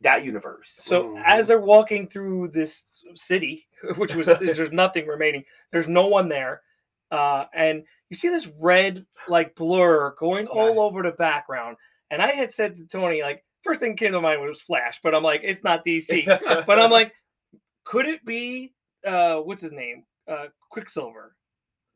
that 0.00 0.24
universe. 0.24 0.70
So 0.70 1.10
Mhm. 1.10 1.22
as 1.24 1.46
they're 1.46 1.60
walking 1.60 2.08
through 2.08 2.48
this 2.48 3.04
city, 3.14 3.68
which 3.96 4.14
was 4.14 4.26
there's 4.40 4.72
nothing 4.72 5.06
remaining, 5.06 5.44
there's 5.72 5.88
no 5.88 6.06
one 6.06 6.28
there, 6.28 6.62
uh, 7.10 7.46
and 7.52 7.84
you 8.08 8.16
see 8.16 8.28
this 8.28 8.46
red 8.58 9.06
like 9.28 9.54
blur 9.54 10.14
going 10.18 10.46
all 10.46 10.80
over 10.80 11.02
the 11.02 11.12
background. 11.12 11.76
And 12.10 12.20
I 12.20 12.32
had 12.32 12.50
said 12.50 12.76
to 12.76 12.86
Tony, 12.86 13.22
like, 13.22 13.44
first 13.62 13.78
thing 13.80 13.96
came 13.96 14.12
to 14.12 14.20
mind 14.20 14.40
was 14.40 14.60
Flash, 14.60 15.00
but 15.02 15.14
I'm 15.14 15.22
like, 15.22 15.42
it's 15.44 15.62
not 15.62 15.84
DC. 15.84 16.26
but 16.66 16.78
I'm 16.78 16.90
like, 16.90 17.12
could 17.84 18.06
it 18.06 18.24
be 18.24 18.72
uh, 19.06 19.36
what's 19.36 19.62
his 19.62 19.72
name, 19.72 20.04
uh, 20.28 20.46
Quicksilver? 20.70 21.36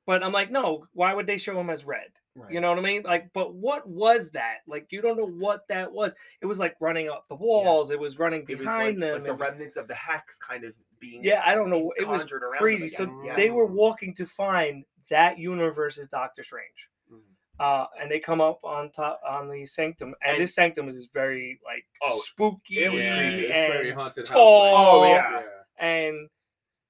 But 0.06 0.22
I'm 0.22 0.32
like, 0.32 0.50
no. 0.50 0.86
Why 0.92 1.14
would 1.14 1.26
they 1.26 1.38
show 1.38 1.58
him 1.58 1.70
as 1.70 1.84
red? 1.84 2.08
You 2.50 2.60
know 2.60 2.68
what 2.70 2.78
I 2.78 2.82
mean? 2.82 3.02
Like, 3.04 3.32
but 3.32 3.54
what 3.54 3.88
was 3.88 4.28
that? 4.32 4.58
Like, 4.66 4.88
you 4.90 5.00
don't 5.00 5.16
know 5.16 5.28
what 5.38 5.68
that 5.68 5.92
was. 5.92 6.12
It 6.42 6.46
was 6.46 6.58
like 6.58 6.74
running 6.80 7.08
up 7.08 7.26
the 7.28 7.36
walls. 7.36 7.92
It 7.92 7.98
was 8.00 8.18
running 8.18 8.40
it 8.48 8.58
was 8.58 8.66
like, 8.66 8.76
behind 8.76 9.02
them. 9.02 9.12
like 9.14 9.24
the 9.24 9.32
was- 9.34 9.40
remnants 9.40 9.76
of 9.76 9.86
the 9.86 9.94
hex 9.94 10.36
kind 10.36 10.64
of 10.64 10.72
being. 10.98 11.22
yeah, 11.22 11.42
I 11.46 11.54
don't 11.54 11.70
know. 11.70 11.92
It 11.96 12.08
was 12.08 12.22
conjured 12.22 12.42
around 12.42 12.54
them 12.54 12.58
crazy. 12.58 12.88
So. 12.88 13.22
Yeah. 13.24 13.36
they 13.36 13.50
were 13.50 13.66
walking 13.66 14.16
to 14.16 14.26
find 14.26 14.84
that 15.10 15.38
universe's 15.38 16.08
Doctor 16.08 16.42
Strange. 16.42 16.88
Mhm. 17.12 17.20
Uh, 17.60 17.86
and 18.00 18.10
they 18.10 18.18
come 18.18 18.40
up 18.40 18.58
on 18.64 18.90
top 18.90 19.20
on 19.24 19.48
the 19.48 19.64
sanctum, 19.64 20.12
and, 20.24 20.32
And- 20.34 20.42
this 20.42 20.56
sanctum 20.56 20.88
is 20.88 21.06
very 21.14 21.60
like 21.64 21.84
Oh, 22.02 22.18
spooky 22.24 22.82
it 22.82 22.90
was 22.92 23.00
yeah, 23.04 23.16
creepy 23.16 23.44
and 23.52 23.72
very 23.72 23.92
haunted 23.92 24.26
house. 24.26 24.34
tall. 24.34 24.76
Oh, 24.76 25.00
like- 25.02 25.10
yeah. 25.22 25.42
and 25.78 26.28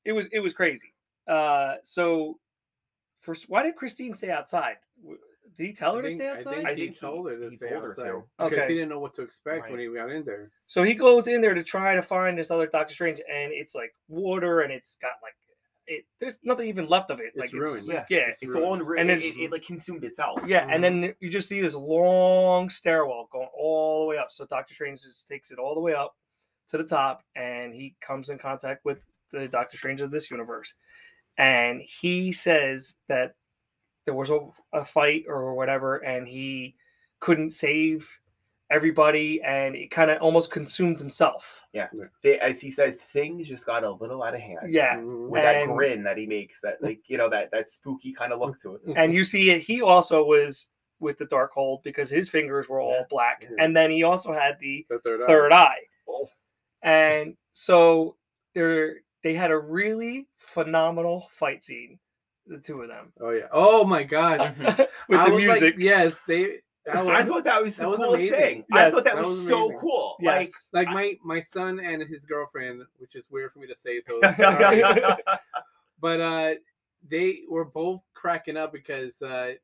it 0.07 0.13
was 0.13 0.25
it 0.33 0.41
was 0.41 0.55
crazy. 0.55 0.95
Uh, 1.29 1.75
so 1.83 2.39
first, 3.25 3.49
why 3.49 3.63
did 3.63 3.77
Christine 3.77 4.15
stay 4.15 4.31
outside? 4.31 4.77
Did 5.57 5.67
he 5.69 5.73
tell 5.73 5.95
her 5.95 6.01
I 6.01 6.03
to 6.03 6.09
think, 6.09 6.21
stay 6.21 6.29
I 6.29 6.33
outside? 6.37 6.55
think 6.55 6.67
I 6.67 6.71
he 6.75 6.77
think 6.87 6.95
he- 6.95 7.01
told 7.01 7.31
her 7.31 7.39
to 7.39 7.51
he 7.51 7.57
stay 7.57 7.71
told 7.71 7.83
her 7.85 7.91
outside 7.91 8.05
to. 8.05 8.23
because 8.39 8.53
Okay. 8.59 8.69
he 8.69 8.75
didn't 8.75 8.89
know 8.89 8.99
what 8.99 9.15
to 9.17 9.23
expect 9.23 9.71
when 9.71 9.79
he 9.81 9.87
got 9.95 10.11
in 10.11 10.25
there. 10.25 10.51
So 10.67 10.83
he 10.83 10.95
goes 10.95 11.29
in 11.29 11.41
there 11.41 11.55
to 11.55 11.63
try 11.63 11.95
to 11.95 12.03
find 12.03 12.37
this 12.39 12.51
other 12.51 12.67
Doctor 12.67 12.93
Strange, 12.95 13.21
and 13.21 13.53
it's 13.53 13.75
like 13.75 13.95
water, 14.09 14.61
and 14.63 14.73
it's 14.73 14.97
got 15.01 15.13
like 15.23 15.35
it. 15.87 16.05
There's 16.19 16.39
nothing 16.43 16.67
even 16.67 16.89
left 16.89 17.11
of 17.11 17.21
it. 17.21 17.33
It's 17.35 17.37
like 17.37 17.53
ruined. 17.53 17.87
yeah, 17.87 18.05
Yeah. 18.09 18.19
yeah, 18.19 18.29
It's 18.31 18.43
It's 18.43 18.55
all 18.57 18.73
in 18.75 18.81
ruined. 18.81 18.89
ruin. 18.89 19.01
And 19.03 19.11
It, 19.11 19.19
it's- 19.19 19.37
it, 19.37 19.43
it, 19.43 19.53
like 19.53 19.65
consumed 19.65 20.03
itself. 20.05 20.41
yeah. 20.47 20.67
And 20.71 20.83
then 20.83 21.03
mm-hmm. 21.03 21.11
you 21.21 21.29
just 21.31 21.49
see 21.49 21.61
this 21.61 21.75
long 21.75 22.71
stairwell 22.71 23.29
going 23.31 23.49
all 23.57 24.01
the 24.01 24.07
way 24.09 24.17
up. 24.19 24.33
So 24.33 24.47
Doctor 24.47 24.75
Strange 24.75 25.03
just 25.03 25.29
takes 25.29 25.51
it 25.51 25.59
all 25.59 25.75
the 25.75 25.81
way 25.81 25.93
up 25.95 26.17
to 26.71 26.79
the 26.79 26.85
top, 26.85 27.23
and 27.37 27.75
he 27.75 27.95
comes 28.01 28.31
in 28.31 28.39
contact 28.39 28.85
with 28.87 28.99
the 29.31 29.47
Doctor 29.47 29.77
Strange 29.77 30.01
of 30.01 30.11
this 30.11 30.31
universe, 30.31 30.73
and 31.39 31.81
he 31.83 32.33
says 32.33 32.95
that 33.09 33.35
there 34.07 34.15
was 34.15 34.31
a, 34.31 34.39
a 34.73 34.85
fight 34.85 35.25
or 35.29 35.55
whatever, 35.55 35.97
and 35.99 36.27
he 36.29 36.75
couldn't 37.21 37.53
save 37.53 38.09
everybody, 38.71 39.41
and 39.43 39.75
it 39.77 39.91
kind 39.91 40.11
of 40.11 40.21
almost 40.21 40.51
consumed 40.51 40.99
himself. 40.99 41.63
Yeah, 41.73 41.89
they, 42.23 42.39
as 42.41 42.61
he 42.61 42.71
says, 42.71 42.97
things 43.13 43.49
just 43.49 43.67
got 43.67 43.85
a 43.85 43.91
little 43.91 44.23
out 44.23 44.35
of 44.35 44.41
hand. 44.41 44.71
Yeah. 44.71 44.97
Mhm. 44.97 45.29
With 45.29 45.43
that 45.43 45.67
grin 45.67 46.03
that 46.05 46.17
he 46.19 46.27
makes, 46.27 46.61
that 46.63 46.83
like 46.83 47.01
you 47.07 47.17
know 47.19 47.29
that 47.31 47.51
that 47.53 47.69
spooky 47.69 48.13
kind 48.13 48.33
of 48.33 48.41
look 48.41 48.59
to 48.63 48.75
it. 48.77 48.83
and 48.97 49.13
you 49.15 49.25
see 49.25 49.51
it 49.51 49.61
he 49.63 49.81
also 49.83 50.25
was 50.25 50.69
with 51.01 51.19
the 51.19 51.27
Darkhold 51.27 51.83
because 51.83 52.09
his 52.09 52.29
fingers 52.29 52.69
were 52.69 52.81
all 52.81 52.93
Yeah. 52.93 53.05
black 53.11 53.43
Yeah. 53.43 53.63
and 53.65 53.77
then 53.77 53.91
he 53.91 54.03
also 54.05 54.33
had 54.33 54.59
the 54.61 54.87
The 54.89 54.99
third, 55.01 55.23
eye. 55.23 55.27
third 55.27 55.53
eye 55.53 55.81
Oh. 56.09 56.29
and 56.83 57.37
so 57.51 58.17
they 58.55 58.93
they 59.25 59.35
had 59.35 59.51
a 59.51 59.59
really 59.59 60.29
phenomenal 60.39 61.29
fight 61.33 61.65
scene 61.65 61.99
the 62.47 62.59
two 62.59 62.83
of 62.83 62.89
them 62.89 63.13
Oh 63.21 63.31
yeah. 63.31 63.47
Oh 63.53 63.85
my 63.85 64.03
god. 64.03 64.55
with 65.09 65.21
I 65.21 65.29
the 65.29 65.35
was 65.35 65.47
like, 65.47 65.61
music 65.61 65.75
yes, 65.79 66.15
they. 66.27 66.59
Was, 66.87 67.07
I 67.09 67.25
thought 67.25 67.45
that 67.45 67.63
was 67.63 67.77
the 67.77 67.83
that 67.83 67.89
was 67.89 67.97
coolest 67.99 68.25
amazing. 68.25 68.39
thing. 68.39 68.65
I 68.73 68.91
thought 68.91 69.05
that, 69.05 69.15
that 69.17 69.25
was, 69.25 69.39
was 69.39 69.49
so 69.49 69.73
cool. 69.81 70.17
Yes. 70.21 70.53
like 70.75 70.89
my 70.89 71.15
my 71.25 71.41
son 71.41 71.81
and 71.81 72.03
his 72.03 72.27
girlfriend, 72.27 72.83
which 72.99 73.15
is 73.15 73.25
weird 73.31 73.53
for 73.53 73.61
me 73.61 73.67
to 73.69 73.77
say. 73.77 74.03
So, 74.03 74.21
but 76.01 76.21
uh, 76.21 76.55
they 77.09 77.41
were 77.49 77.65
both 77.65 78.03
cracking 78.13 78.59
up 78.59 78.73
because 78.73 79.23
uh, 79.23 79.55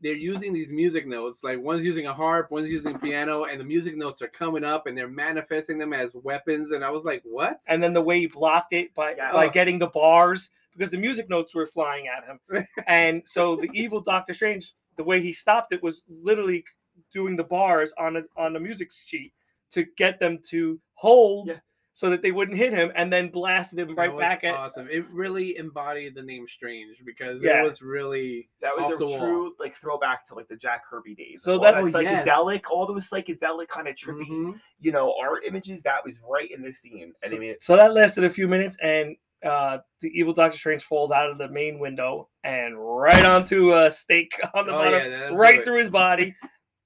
they're 0.00 0.14
using 0.14 0.52
these 0.52 0.68
music 0.68 1.06
notes. 1.06 1.42
Like 1.42 1.58
one's 1.60 1.84
using 1.84 2.06
a 2.06 2.12
harp, 2.14 2.50
one's 2.50 2.68
using 2.68 2.94
a 2.94 2.98
piano, 2.98 3.44
and 3.44 3.58
the 3.60 3.64
music 3.64 3.96
notes 3.96 4.20
are 4.22 4.28
coming 4.28 4.64
up 4.64 4.86
and 4.86 4.96
they're 4.96 5.08
manifesting 5.08 5.78
them 5.78 5.92
as 5.92 6.14
weapons. 6.14 6.72
And 6.72 6.84
I 6.84 6.90
was 6.90 7.04
like, 7.04 7.22
what? 7.24 7.60
and 7.68 7.82
then 7.82 7.92
the 7.92 8.02
way 8.02 8.20
he 8.20 8.26
blocked 8.26 8.72
it 8.74 8.92
by 8.94 9.14
Yeah. 9.14 9.32
by 9.32 9.46
Oh. 9.46 9.50
getting 9.50 9.78
the 9.78 9.86
bars 9.88 10.50
because 10.76 10.90
the 10.90 10.98
music 10.98 11.28
notes 11.30 11.54
were 11.54 11.66
flying 11.66 12.08
at 12.08 12.24
him 12.24 12.40
and 12.88 13.22
so 13.24 13.54
the 13.56 13.70
evil 13.72 14.00
doctor 14.00 14.34
strange 14.34 14.74
the 14.96 15.04
way 15.04 15.20
he 15.20 15.32
stopped 15.32 15.72
it 15.72 15.80
was 15.82 16.02
literally 16.08 16.64
doing 17.12 17.36
the 17.36 17.44
bars 17.44 17.92
on 17.96 18.16
a 18.16 18.22
on 18.36 18.56
a 18.56 18.60
music 18.60 18.90
sheet 18.92 19.32
to 19.70 19.84
get 19.96 20.18
them 20.18 20.38
to 20.50 20.80
hold 20.94 21.48
Yeah. 21.48 21.54
So 21.96 22.10
that 22.10 22.22
they 22.22 22.32
wouldn't 22.32 22.58
hit 22.58 22.72
him 22.72 22.90
and 22.96 23.12
then 23.12 23.28
blasted 23.28 23.78
him 23.78 23.88
That 23.88 23.96
right 23.96 24.12
was 24.12 24.20
back 24.20 24.42
at 24.42 24.54
awesome. 24.54 24.88
It 24.90 25.08
really 25.10 25.56
embodied 25.56 26.16
the 26.16 26.22
name 26.22 26.46
Strange 26.48 26.96
because 27.06 27.42
Yeah. 27.44 27.60
it 27.60 27.64
was 27.64 27.82
really 27.82 28.48
that 28.60 28.74
was 28.76 28.84
off 28.86 28.92
a 28.94 28.96
the 28.96 29.06
wall. 29.06 29.18
true 29.18 29.54
like 29.60 29.76
throwback 29.76 30.26
to 30.28 30.34
like 30.34 30.48
the 30.48 30.56
Jack 30.56 30.84
Kirby 30.84 31.14
days. 31.14 31.42
So 31.42 31.56
that- 31.58 31.74
that 31.74 31.82
Oh, 31.82 31.86
yes. 32.00 32.26
psychedelic, 32.26 32.62
all 32.70 32.84
those 32.86 33.08
psychedelic 33.08 33.68
kind 33.68 33.86
of 33.86 33.94
trippy, 33.94 34.28
Mhm. 34.28 34.60
you 34.80 34.90
know, 34.90 35.14
art 35.20 35.44
images. 35.46 35.82
That 35.84 36.04
was 36.04 36.18
right 36.28 36.50
in 36.50 36.62
this 36.62 36.80
scene. 36.80 37.14
And 37.22 37.26
I 37.26 37.28
So- 37.28 37.36
mean, 37.38 37.54
so 37.60 37.76
that 37.76 37.94
lasted 37.94 38.24
a 38.24 38.30
few 38.30 38.48
minutes 38.48 38.76
and 38.82 39.16
uh 39.44 39.78
the 40.00 40.08
evil 40.18 40.32
doctor 40.32 40.56
strange 40.58 40.82
falls 40.82 41.12
out 41.12 41.30
of 41.30 41.38
the 41.38 41.48
main 41.48 41.78
window 41.78 42.28
and 42.44 42.76
right 42.78 43.24
onto 43.24 43.72
a 43.74 43.90
stake 43.92 44.32
on 44.54 44.66
the 44.66 44.72
Oh, 44.72 44.78
bottom 44.78 44.94
yeah, 44.94 45.08
that'll 45.20 45.36
right 45.36 45.58
it. 45.58 45.64
through 45.64 45.78
his 45.78 45.90
body. 45.90 46.34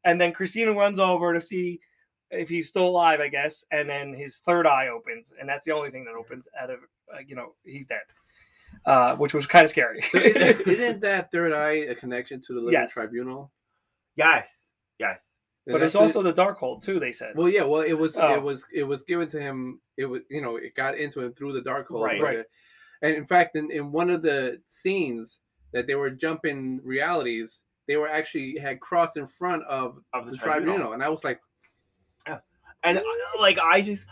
and 0.04 0.20
then 0.20 0.32
Christina 0.32 0.72
runs 0.72 0.98
over 0.98 1.32
to 1.34 1.40
see 1.40 1.80
if 2.30 2.48
he's 2.48 2.68
still 2.68 2.86
alive, 2.88 3.20
I 3.20 3.28
guess. 3.28 3.64
And 3.72 3.88
then 3.88 4.12
his 4.12 4.36
third 4.38 4.66
eye 4.66 4.88
opens, 4.88 5.32
and 5.38 5.48
that's 5.48 5.64
the 5.64 5.72
only 5.72 5.90
thing 5.90 6.04
that 6.04 6.14
opens 6.14 6.46
out 6.60 6.70
of, 6.70 6.78
uh, 7.14 7.18
you 7.26 7.34
know, 7.36 7.54
he's 7.64 7.86
dead, 7.86 8.02
uh, 8.86 9.16
which 9.16 9.34
was 9.34 9.46
kind 9.46 9.64
of 9.64 9.70
scary. 9.70 10.04
Isn't, 10.14 10.60
isn't 10.68 11.00
that 11.02 11.30
third 11.32 11.52
eye 11.52 11.90
a 11.90 11.94
connection 11.94 12.40
to 12.42 12.52
the 12.54 12.60
living 12.60 12.72
Yes. 12.74 12.92
tribunal? 12.92 13.50
yes, 14.16 14.72
yes. 14.98 15.38
And 15.66 15.74
but 15.74 15.82
it's 15.82 15.92
that's 15.92 16.12
the- 16.12 16.18
also 16.18 16.22
the 16.22 16.32
Darkhold 16.32 16.82
too. 16.82 16.98
They 16.98 17.12
said. 17.12 17.34
well, 17.36 17.48
yeah. 17.48 17.62
Well, 17.62 17.82
it 17.82 17.92
was 17.92 18.16
Oh. 18.16 18.34
it 18.34 18.42
was 18.42 18.64
it 18.72 18.84
was 18.84 19.02
given 19.02 19.28
to 19.30 19.40
him. 19.40 19.80
It 19.98 20.06
was 20.06 20.22
you 20.30 20.40
know 20.40 20.56
it 20.56 20.74
got 20.74 20.96
into 20.96 21.20
him 21.20 21.34
through 21.34 21.52
the 21.52 21.60
Darkhold. 21.60 22.04
Right. 22.04 22.20
Right. 22.22 22.38
uh, 22.38 22.42
And 23.02 23.14
in 23.14 23.26
fact, 23.26 23.54
in, 23.54 23.70
in 23.70 23.92
one 23.92 24.08
of 24.10 24.22
the 24.22 24.60
scenes 24.68 25.40
that 25.72 25.86
they 25.86 25.94
were 25.94 26.08
jumping 26.10 26.80
realities, 26.82 27.60
they 27.86 27.96
were 27.96 28.08
actually 28.08 28.56
had 28.58 28.80
crossed 28.80 29.18
in 29.18 29.26
front 29.28 29.62
of 29.64 29.98
Of 30.14 30.24
the, 30.24 30.30
the 30.32 30.36
tribunal. 30.38 30.64
tribunal, 30.74 30.92
and 30.94 31.02
I 31.02 31.10
was 31.10 31.22
like, 31.22 31.40
And 32.82 32.98
uh, 32.98 33.02
like 33.40 33.58
I 33.58 33.80
just 33.82 34.06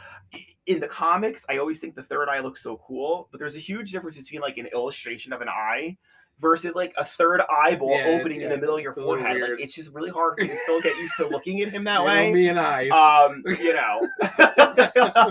in 0.66 0.80
the 0.80 0.88
comics, 0.88 1.46
I 1.49 1.58
always 1.58 1.78
think 1.80 1.94
the 1.94 2.02
third 2.02 2.28
eye 2.28 2.40
looks 2.40 2.62
so 2.62 2.76
cool, 2.87 3.28
but 3.30 3.38
there's 3.38 3.54
a 3.56 3.61
huge 3.61 3.92
difference 3.92 4.16
between 4.16 4.40
like 4.40 4.58
an 4.58 4.66
illustration 4.73 5.32
of 5.32 5.40
an 5.40 5.49
eye 5.49 5.96
versus 6.40 6.75
like 6.75 6.92
a 6.99 7.04
third 7.04 7.40
eyeball 7.49 7.90
Yeah, 7.92 8.00
it's- 8.00 8.20
opening 8.20 8.40
in 8.42 8.50
the 8.50 8.58
middle 8.58 8.76
of 8.76 8.82
your 8.82 8.90
it's 8.90 8.99
a 8.99 9.00
little 9.00 9.16
forehead. 9.16 9.37
weird. 9.37 9.50
Like 9.52 9.61
it's 9.61 9.75
just 9.75 9.90
really 9.92 10.11
hard 10.11 10.35
for 10.37 10.42
me 10.44 10.49
to 10.49 10.56
still 10.56 10.80
get 10.80 10.96
used 10.99 11.14
to 11.18 11.26
looking 11.28 11.62
at 11.62 11.68
him 11.70 11.85
that 11.85 12.00
you 12.00 12.04
know, 12.04 12.04
way. 12.06 12.32
me 12.32 12.49
and 12.49 12.58
I. 12.61 12.88
Um, 12.88 13.42
you 13.46 13.73
know. 13.75 14.06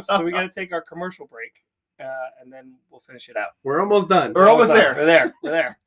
so 0.02 0.24
we 0.24 0.32
got 0.32 0.42
to 0.44 0.50
take 0.50 0.72
our 0.74 0.82
commercial 0.82 1.28
break, 1.28 1.54
uh, 2.00 2.06
and 2.42 2.52
then 2.52 2.74
we'll 2.90 3.02
finish 3.02 3.28
it 3.30 3.36
out. 3.38 3.50
we're 3.64 3.82
almost 3.82 4.10
done. 4.10 4.32
We're 4.34 4.48
almost 4.48 4.70
done. 4.70 4.78
there. 4.80 4.96
We're 4.96 5.06
there. 5.06 5.34
We're 5.44 5.52
there. 5.52 5.78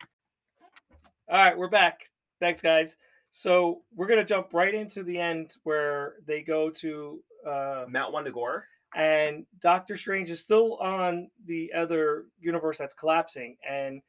All 1.31 1.37
right, 1.39 1.57
we're 1.59 1.69
back. 1.69 2.03
Thanks, 2.41 2.63
guys. 2.63 2.97
So 3.33 3.83
we're 3.95 4.07
gonna 4.07 4.25
jump 4.25 4.49
right 4.53 4.75
into 4.75 5.03
the 5.03 5.19
end 5.19 5.55
where 5.65 6.15
they 6.27 6.43
go 6.43 6.71
to 6.71 7.23
uh, 7.47 7.85
Mount 7.89 8.15
Wundagore. 8.15 8.63
and 8.97 9.47
Doctor 9.61 9.97
Strange 9.97 10.31
is 10.31 10.41
still 10.41 10.77
on 10.79 11.31
the 11.47 11.73
other 11.75 12.25
universe 12.41 12.79
that's 12.79 12.95
collapsing, 12.95 13.57
and 13.69 14.01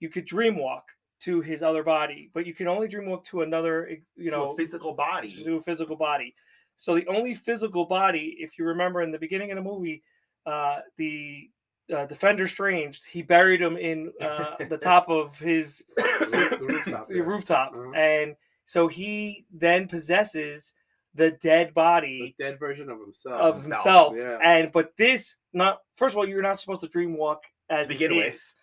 you 0.00 0.08
could 0.08 0.24
dream 0.24 0.56
walk 0.56 0.84
to 1.20 1.40
his 1.40 1.62
other 1.62 1.84
body, 1.84 2.30
but 2.34 2.46
you 2.46 2.54
can 2.54 2.66
only 2.66 2.88
dream 2.88 3.06
walk 3.08 3.24
to 3.26 3.42
another, 3.42 3.88
you 4.16 4.30
to 4.30 4.36
know, 4.36 4.56
physical 4.56 4.92
body. 4.94 5.30
to 5.44 5.56
a 5.56 5.62
physical 5.62 5.94
body. 5.96 6.34
So 6.76 6.96
the 6.96 7.06
only 7.06 7.34
physical 7.34 7.84
body, 7.84 8.34
if 8.40 8.58
you 8.58 8.64
remember 8.64 9.02
in 9.02 9.12
the 9.12 9.18
beginning 9.18 9.52
of 9.52 9.56
the 9.56 9.62
movie, 9.62 10.02
uh, 10.46 10.80
the 10.96 11.48
uh, 11.94 12.06
Defender 12.06 12.48
Strange, 12.48 13.00
he 13.08 13.22
buried 13.22 13.60
him 13.60 13.76
in 13.76 14.10
uh, 14.20 14.56
the 14.68 14.78
top 14.82 15.08
of 15.08 15.38
his 15.38 15.84
The 15.96 16.58
rooftop, 16.60 17.06
the 17.06 17.20
rooftop, 17.20 17.72
Uh-huh. 17.74 17.92
and 17.92 18.34
so 18.66 18.88
he 18.88 19.46
then 19.52 19.88
possesses 19.88 20.72
the 21.14 21.32
dead 21.42 21.74
body 21.74 22.34
The 22.38 22.44
dead 22.44 22.58
version 22.58 22.88
of 22.90 22.98
himself. 23.00 23.40
of 23.40 23.62
himself, 23.62 24.14
yeah. 24.16 24.38
And 24.42 24.72
but 24.72 24.92
this 24.96 25.36
not 25.52 25.80
first 25.96 26.14
of 26.14 26.18
all, 26.18 26.28
you're 26.28 26.42
not 26.42 26.58
supposed 26.58 26.80
to 26.82 26.88
dream 26.88 27.16
walk 27.16 27.42
as 27.68 27.84
To 27.84 27.88
begin 27.88 28.12
it 28.12 28.16
with. 28.16 28.54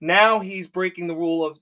Now 0.00 0.38
he's 0.40 0.66
breaking 0.68 1.06
the 1.08 1.16
rule 1.16 1.44
of 1.44 1.58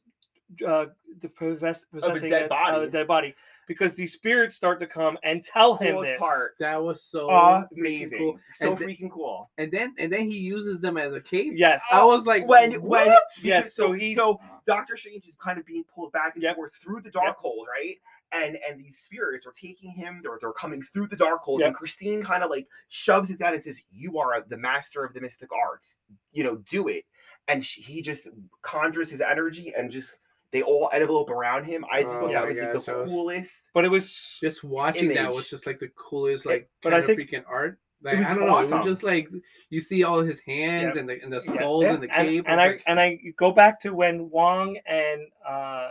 uh, 0.67 0.87
the 1.21 1.29
possess, 1.29 1.85
possessing 1.87 2.31
dead 2.31 2.47
a- 2.47 2.49
body. 2.49 2.85
a 2.87 2.91
dead 2.91 3.07
body 3.07 3.35
because 3.66 3.94
these 3.94 4.12
spirits 4.12 4.54
start 4.56 4.78
to 4.80 4.87
come 4.87 5.16
and 5.23 5.42
tell 5.42 5.76
him 5.76 5.94
Coolest 5.94 6.12
this. 6.12 6.18
part. 6.21 6.52
that 6.61 6.83
was 6.83 7.02
so 7.02 7.28
Amazing. 7.76 8.18
cool. 8.18 8.38
So 8.56 8.71
And 8.71 8.78
th- 8.78 8.99
freaking 9.00 9.11
cool. 9.11 9.50
and 9.59 9.71
then 9.73 9.94
and 9.99 10.12
then 10.12 10.30
he 10.30 10.38
uses 10.38 10.80
them 10.80 10.97
as 10.97 11.12
a 11.12 11.21
cape. 11.21 11.52
Yes. 11.56 11.83
Oh, 11.92 12.12
I 12.12 12.16
was 12.16 12.26
like, 12.26 12.47
when 12.49 12.73
when 12.83 13.06
what? 13.09 13.23
Yes, 13.42 13.75
so 13.75 13.92
he's- 13.92 14.16
so 14.16 14.40
Doctor 14.66 14.97
Strange 14.97 15.26
is 15.26 15.35
kind 15.35 15.59
of 15.59 15.66
being 15.66 15.85
pulled 15.85 16.12
back 16.12 16.35
and 16.35 16.42
Yep. 16.42 16.56
forth 16.56 16.75
through 16.75 17.00
the 17.02 17.11
dark 17.11 17.26
Yep. 17.28 17.37
hold, 17.38 17.66
right? 17.68 17.97
And 18.33 18.59
and 18.68 18.80
these 18.80 18.99
spirits 18.99 19.47
are 19.47 19.52
taking 19.52 19.90
him. 19.90 20.21
They're 20.23 20.38
they're 20.40 20.52
coming 20.52 20.83
through 20.83 21.06
the 21.09 21.16
Darkhold, 21.16 21.61
Yep. 21.61 21.68
and 21.68 21.76
Christine 21.76 22.23
kind 22.23 22.42
of 22.42 22.50
like 22.50 22.66
shoves 22.88 23.30
it 23.30 23.38
down 23.38 23.54
and 23.54 23.62
says, 23.62 23.80
"You 23.92 24.18
are 24.18 24.42
the 24.49 24.56
master 24.56 25.04
of 25.04 25.14
the 25.14 25.21
mystic 25.21 25.50
arts. 25.52 25.99
You 26.33 26.42
know, 26.44 26.56
do 26.56 26.88
it." 26.88 27.04
And 27.47 27.64
she, 27.64 27.83
he 27.83 28.00
just 28.02 28.26
conjures 28.62 29.11
his 29.11 29.21
energy 29.21 29.73
and 29.76 29.90
just 29.90 30.16
they 30.55 30.63
all 30.63 30.89
envelope 30.93 31.29
around 31.29 31.65
him. 31.65 31.85
I 31.93 32.03
just 32.03 32.15
Oh 32.15 32.21
thought 32.21 32.33
that 32.33 32.43
my 32.43 32.49
was 32.49 32.61
like 32.61 32.73
the 32.73 32.79
was- 32.79 33.11
coolest. 33.11 33.65
But 33.75 33.85
it 33.85 33.91
was 33.91 34.39
just 34.41 34.65
watching 34.65 35.13
that 35.13 35.35
was 35.35 35.51
just 35.51 35.67
like 35.67 35.81
the 35.81 35.89
coolest, 35.97 36.47
It- 36.47 36.49
like 36.49 36.71
but 36.83 36.91
kind 36.91 36.95
I 36.95 36.99
of 37.01 37.07
think- 37.07 37.21
freaking 37.31 37.45
art. 37.47 37.79
Like 38.03 38.19
was 38.19 38.27
I 38.27 38.35
don't 38.35 38.47
know, 38.47 38.59
it 38.59 38.71
was 38.71 38.85
just 38.85 39.03
like 39.03 39.29
you 39.71 39.81
see 39.81 40.05
all 40.05 40.21
his 40.23 40.39
hands 40.41 40.95
Yeah. 40.95 41.01
and 41.01 41.09
the 41.09 41.23
and 41.23 41.33
the 41.33 41.43
Yeah. 41.45 41.55
skulls 41.55 41.85
and 41.87 42.03
the 42.03 42.11
and, 42.15 42.29
cape. 42.29 42.45
and 42.47 42.61
I 42.61 42.65
I 42.67 42.79
and 42.87 43.01
I 43.01 43.19
go 43.37 43.51
back 43.51 43.81
to 43.81 43.95
when 43.95 44.29
Wong 44.31 44.77
and 44.87 45.23
uh, 45.49 45.91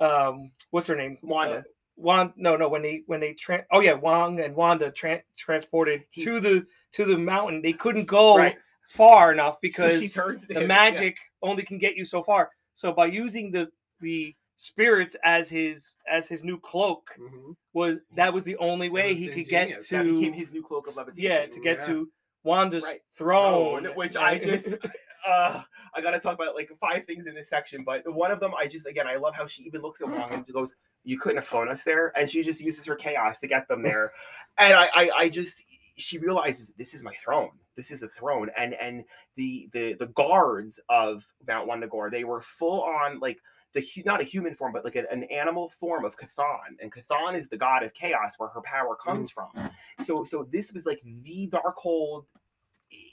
um, 0.00 0.50
what's 0.70 0.86
her 0.86 0.96
name? 0.96 1.18
Wanda. 1.22 1.58
Uh, 1.58 1.62
Wanda. 1.96 2.32
No, 2.36 2.56
no. 2.56 2.68
When 2.68 2.82
they 2.82 3.02
when 3.06 3.20
they 3.20 3.34
tran 3.34 3.64
oh 3.72 3.80
yeah, 3.80 3.94
Wong 3.94 4.40
and 4.40 4.54
Wanda 4.54 4.90
tran 4.92 5.22
transported 5.36 6.04
He- 6.10 6.24
to 6.24 6.40
the 6.40 6.66
to 6.92 7.04
the 7.04 7.18
mountain. 7.18 7.62
They 7.62 7.72
couldn't 7.72 8.06
go 8.06 8.36
Right. 8.38 8.56
far 8.88 9.32
enough 9.32 9.54
So 9.54 9.58
because 9.62 10.00
she 10.00 10.08
turns 10.08 10.46
the 10.46 10.54
him, 10.54 10.60
yeah. 10.62 10.66
magic 10.68 11.16
only 11.42 11.64
can 11.64 11.78
get 11.78 11.96
you 11.96 12.04
so 12.04 12.22
far. 12.22 12.50
So 12.74 12.92
by 12.92 13.06
using 13.06 13.50
the 13.50 13.70
the 14.00 14.34
spirits 14.56 15.16
as 15.24 15.48
his 15.48 15.94
as 16.10 16.28
his 16.28 16.44
new 16.44 16.58
cloak 16.58 17.16
mhm. 17.18 17.56
was 17.72 17.98
that 18.14 18.32
was 18.32 18.44
the 18.44 18.56
only 18.58 18.88
way 18.88 19.14
he 19.14 19.28
could 19.28 19.48
get 19.48 19.68
ingenious. 19.68 19.88
That 19.88 20.04
became 20.04 20.32
to 20.32 20.38
his 20.38 20.52
new 20.52 20.62
cloak 20.62 20.86
of 20.86 20.96
levitation. 20.96 21.30
yeah 21.30 21.46
to 21.46 21.60
get 21.60 21.78
Yeah. 21.78 21.86
to 21.86 22.12
Wanda's 22.44 22.84
Right. 22.84 23.02
throne, 23.16 23.86
which 23.94 24.16
I 24.16 24.38
just 24.38 24.68
uh, 25.26 25.62
I 25.94 26.00
gotta 26.00 26.18
talk 26.18 26.34
about 26.34 26.54
like 26.54 26.70
five 26.80 27.04
things 27.06 27.26
in 27.26 27.34
this 27.34 27.48
section, 27.48 27.84
but 27.84 28.02
one 28.12 28.30
of 28.30 28.40
them 28.40 28.52
I 28.56 28.66
just 28.66 28.86
again 28.86 29.06
I 29.06 29.16
love 29.16 29.34
how 29.34 29.46
she 29.46 29.62
even 29.64 29.80
looks 29.80 30.00
at 30.00 30.08
Wong 30.08 30.32
and 30.32 30.46
goes, 30.52 30.74
"You 31.04 31.18
couldn't 31.18 31.38
have 31.38 31.46
flown 31.46 31.68
us 31.68 31.84
there," 31.84 32.12
and 32.16 32.28
she 32.28 32.42
just 32.42 32.60
uses 32.60 32.84
her 32.86 32.96
chaos 32.96 33.38
to 33.40 33.46
get 33.46 33.68
them 33.68 33.82
there, 33.82 34.12
and 34.58 34.74
I 34.74 34.90
I, 34.94 35.10
I 35.16 35.28
just 35.28 35.64
she 35.96 36.18
realizes 36.18 36.72
this 36.76 36.94
is 36.94 37.02
my 37.04 37.14
throne. 37.16 37.52
This 37.76 37.90
is 37.90 38.02
a 38.02 38.08
throne, 38.08 38.50
and 38.56 38.74
and 38.74 39.04
the 39.36 39.68
the 39.72 39.94
the 39.94 40.06
guards 40.08 40.78
of 40.88 41.24
Mount 41.46 41.68
Wundagore 41.68 42.10
they 42.10 42.24
were 42.24 42.40
full 42.40 42.82
on 42.82 43.18
like 43.20 43.38
the 43.72 43.82
not 44.04 44.20
a 44.20 44.24
human 44.24 44.54
form, 44.54 44.72
but 44.72 44.84
like 44.84 44.96
an, 44.96 45.06
an 45.10 45.24
animal 45.24 45.70
form 45.70 46.04
of 46.04 46.14
Chthon, 46.16 46.76
and 46.80 46.92
Chthon 46.92 47.34
is 47.34 47.48
the 47.48 47.56
god 47.56 47.82
of 47.82 47.94
chaos 47.94 48.34
where 48.38 48.50
her 48.50 48.60
power 48.62 48.94
comes 48.96 49.30
from. 49.30 49.48
So 50.02 50.24
so 50.24 50.46
this 50.50 50.72
was 50.72 50.84
like 50.84 51.00
the 51.24 51.48
Darkhold 51.50 52.24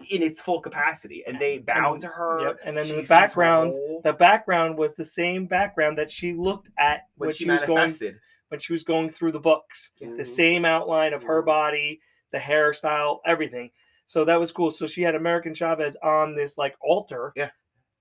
in 0.10 0.22
its 0.22 0.42
full 0.42 0.60
capacity, 0.60 1.24
and 1.26 1.40
they 1.40 1.60
bow 1.60 1.94
And- 1.94 2.02
to 2.02 2.08
her. 2.08 2.42
Yep. 2.48 2.60
And 2.66 2.78
then 2.78 2.88
the 2.90 3.04
background, 3.04 3.76
the 4.04 4.12
background 4.12 4.78
was 4.78 4.94
the 4.96 5.06
same 5.06 5.46
background 5.46 5.98
that 5.98 6.12
she 6.12 6.34
looked 6.34 6.68
at 6.78 7.04
when 7.16 7.28
when 7.28 7.36
she 7.36 7.46
she 7.46 7.50
was 7.50 7.64
going 7.64 8.16
when 8.50 8.60
she 8.60 8.74
was 8.74 8.84
going 8.84 9.10
through 9.10 9.32
the 9.32 9.40
books. 9.40 9.92
Mhm. 10.02 10.18
The 10.18 10.26
same 10.26 10.66
outline 10.66 11.14
of 11.14 11.24
her 11.24 11.42
Mhm. 11.42 11.46
body, 11.46 12.02
the 12.32 12.38
hairstyle, 12.40 13.20
everything. 13.26 13.72
So 14.10 14.26
that 14.26 14.40
was 14.40 14.52
cool. 14.52 14.72
So 14.72 14.88
she 14.88 15.04
had 15.04 15.14
American 15.14 15.54
Chavez 15.54 15.96
on 16.02 16.36
this 16.36 16.58
like 16.58 16.76
altar. 16.82 17.32
Yeah. 17.36 17.52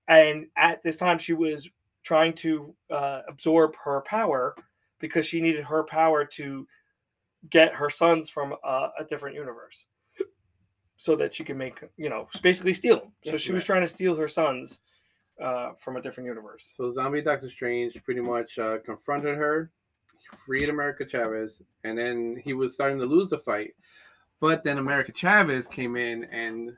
And 0.07 0.47
at 0.57 0.81
this 0.81 0.97
time, 0.97 1.19
she 1.19 1.33
was 1.33 1.69
trying 2.01 2.33
to 2.33 2.73
uh, 2.89 3.21
absorb 3.27 3.75
her 3.83 4.01
power 4.01 4.55
because 4.97 5.27
she 5.27 5.39
needed 5.39 5.63
her 5.63 5.83
power 5.83 6.25
to 6.25 6.65
get 7.51 7.75
her 7.75 7.91
sons 7.91 8.27
from 8.27 8.55
uh, 8.63 8.87
a 8.99 9.03
different 9.03 9.35
universe 9.35 9.85
so 10.97 11.15
that 11.15 11.35
she 11.35 11.43
could 11.43 11.57
make, 11.57 11.79
you 11.95 12.09
know, 12.09 12.27
basically 12.41 12.73
steal 12.73 13.01
them. 13.01 13.11
So 13.23 13.31
Yeah, 13.33 13.37
she 13.37 13.51
was 13.51 13.63
trying 13.63 13.81
to 13.81 13.87
steal 13.87 14.15
her 14.15 14.27
sons 14.27 14.79
uh, 15.39 15.73
from 15.77 15.95
a 15.97 16.01
different 16.01 16.25
universe. 16.25 16.71
So 16.75 16.89
zombie 16.89 17.21
Doctor 17.21 17.51
Strange 17.51 18.03
pretty 18.03 18.21
much 18.21 18.57
uh, 18.57 18.79
confronted 18.83 19.37
her, 19.37 19.69
freed 20.43 20.69
America 20.69 21.05
Chavez, 21.07 21.61
and 21.83 21.95
then 21.95 22.41
he 22.43 22.53
was 22.53 22.73
starting 22.73 22.97
to 22.97 23.05
lose 23.05 23.29
the 23.29 23.37
fight. 23.37 23.75
But 24.39 24.63
then 24.63 24.77
America 24.77 25.11
Chavez 25.11 25.67
came 25.67 25.95
in 25.95 26.23
and 26.25 26.75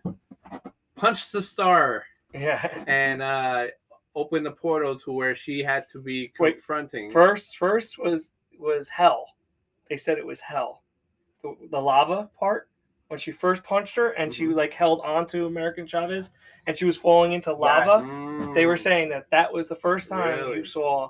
punched 0.96 1.32
the 1.32 1.41
star 1.41 2.03
Yeah. 2.34 2.84
and 2.88 3.22
uh, 3.22 3.68
opened 4.15 4.46
the 4.46 4.51
portal 4.51 4.98
to 5.00 5.12
where 5.12 5.36
she 5.36 5.63
had 5.63 5.88
to 5.89 6.00
be 6.00 6.32
Wait, 6.39 6.56
confronting. 6.56 7.12
First, 7.12 7.58
first 7.58 7.98
was 8.00 8.30
was 8.60 8.88
hell. 8.89 9.25
They 9.89 9.98
said 9.98 10.18
it 10.18 10.25
was 10.25 10.39
hell. 10.39 10.84
The, 11.44 11.56
the 11.72 11.80
lava 11.82 12.30
part 12.39 12.70
when 13.08 13.20
she 13.20 13.32
first 13.32 13.63
punched 13.63 13.96
her 13.96 14.12
and 14.12 14.34
she 14.34 14.46
Mhm. 14.46 14.56
like 14.56 14.74
held 14.74 15.01
onto 15.01 15.46
American 15.48 15.88
Chavez 15.88 16.32
and 16.68 16.77
she 16.77 16.86
was 16.86 16.96
falling 16.98 17.34
into 17.34 17.51
lava. 17.53 18.03
Mm. 18.06 18.53
They 18.53 18.65
were 18.68 18.77
saying 18.77 19.10
that 19.10 19.30
that 19.32 19.51
was 19.51 19.68
the 19.68 19.75
first 19.75 20.10
time 20.10 20.27
Really? 20.39 20.58
you 20.60 20.65
saw 20.65 21.10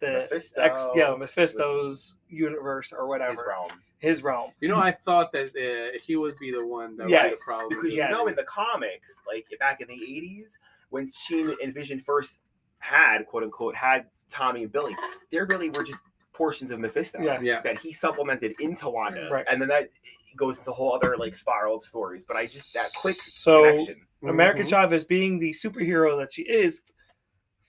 the 0.00 0.10
Mephisto, 0.10 0.60
ex, 0.60 0.82
yeah 0.94 1.14
Mephisto's 1.16 2.16
universe 2.28 2.92
or 2.92 3.06
whatever 3.06 3.54
his 4.02 4.22
realm. 4.22 4.50
You 4.60 4.68
know, 4.68 4.76
I 4.76 4.90
thought 4.90 5.30
that 5.32 5.50
uh, 5.56 5.98
he 6.04 6.16
would 6.16 6.36
be 6.38 6.50
the 6.50 6.66
one 6.66 6.96
that 6.96 7.08
Yes, 7.08 7.30
would 7.30 7.38
the 7.38 7.42
problem. 7.46 7.68
because 7.70 7.94
Yes. 7.94 8.10
you 8.10 8.14
know 8.14 8.26
in 8.26 8.34
the 8.34 8.42
comics, 8.42 9.22
like 9.26 9.46
back 9.60 9.80
in 9.80 9.86
the 9.88 9.94
'80s, 9.94 10.58
when 10.90 11.10
she 11.14 11.54
and 11.62 11.72
Vision 11.72 12.00
first 12.00 12.40
had 12.80 13.24
quote 13.26 13.44
unquote 13.44 13.76
had 13.76 14.06
Tommy 14.28 14.64
and 14.64 14.72
Billy, 14.72 14.96
there 15.30 15.46
really 15.46 15.70
were 15.70 15.84
just 15.84 16.02
portions 16.32 16.70
of 16.72 16.80
Mephisto 16.80 17.20
Yeah. 17.22 17.40
Yeah. 17.40 17.60
that 17.62 17.78
he 17.78 17.92
supplemented 17.92 18.54
into 18.58 18.88
Wanda, 18.90 19.28
Right. 19.30 19.46
and 19.48 19.60
then 19.60 19.68
that 19.68 19.90
goes 20.36 20.58
into 20.58 20.70
a 20.72 20.74
whole 20.74 20.92
other 20.94 21.16
like 21.16 21.36
spiral 21.36 21.76
of 21.76 21.84
stories. 21.84 22.24
But 22.24 22.36
I 22.36 22.46
just 22.46 22.74
that 22.74 22.90
quick 23.00 23.14
So 23.14 23.62
connection. 23.70 24.06
America 24.24 24.62
Mhm. 24.64 24.68
Chavez, 24.68 25.04
being 25.04 25.38
the 25.38 25.50
superhero 25.50 26.18
that 26.18 26.32
she 26.32 26.42
is, 26.42 26.80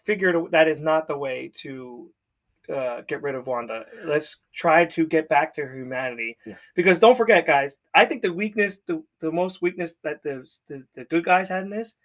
figured 0.04 0.50
that 0.52 0.68
is 0.68 0.80
not 0.80 1.08
the 1.08 1.18
way 1.18 1.52
to 1.58 2.12
uh, 2.74 3.02
get 3.08 3.22
rid 3.22 3.36
of 3.36 3.48
Wanda. 3.48 3.86
Let's 4.06 4.38
try 4.54 4.86
to 4.86 5.06
get 5.06 5.28
back 5.30 5.54
to 5.56 5.62
humanity. 5.62 6.38
Yeah. 6.46 6.56
Because 6.76 7.00
don't 7.00 7.18
forget, 7.18 7.46
guys, 7.46 7.78
I 7.96 8.06
think 8.06 8.22
the 8.22 8.34
weakness, 8.34 8.80
the, 8.88 9.04
the 9.20 9.32
most 9.32 9.62
weakness 9.62 9.96
that 10.04 10.24
the, 10.24 10.48
the 10.68 10.84
the 10.96 11.06
good 11.06 11.26
guys 11.26 11.50
had 11.50 11.64
in 11.64 11.70
this 11.70 11.96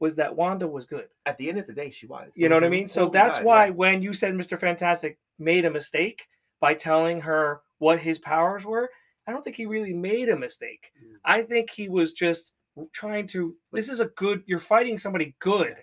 was 0.00 0.14
that 0.16 0.34
Wanda 0.34 0.66
was 0.66 0.84
good. 0.84 1.06
At 1.24 1.38
the 1.38 1.48
end 1.48 1.58
of 1.58 1.66
the 1.66 1.72
day, 1.72 1.90
she 1.90 2.06
was. 2.06 2.32
You 2.34 2.48
know 2.48 2.56
what 2.56 2.64
I 2.64 2.68
mean? 2.68 2.88
So 2.88 3.08
that's 3.08 3.38
it, 3.38 3.44
why 3.44 3.66
yeah. 3.66 3.72
when 3.72 4.02
you 4.02 4.12
said 4.12 4.34
Mr. 4.34 4.58
Fantastic 4.58 5.18
made 5.38 5.64
a 5.64 5.70
mistake 5.70 6.26
by 6.60 6.74
telling 6.74 7.20
her 7.20 7.60
what 7.78 7.98
his 7.98 8.18
powers 8.18 8.64
were, 8.64 8.90
I 9.26 9.32
don't 9.32 9.42
think 9.42 9.56
he 9.56 9.66
really 9.66 9.92
made 9.92 10.28
a 10.28 10.36
mistake. 10.36 10.92
Mm. 11.02 11.16
I 11.24 11.42
think 11.42 11.70
he 11.70 11.88
was 11.88 12.12
just 12.12 12.52
trying 12.92 13.26
to. 13.28 13.54
This 13.72 13.88
is 13.88 14.00
a 14.00 14.06
good. 14.16 14.42
You're 14.46 14.58
fighting 14.58 14.98
somebody 14.98 15.34
good, 15.40 15.76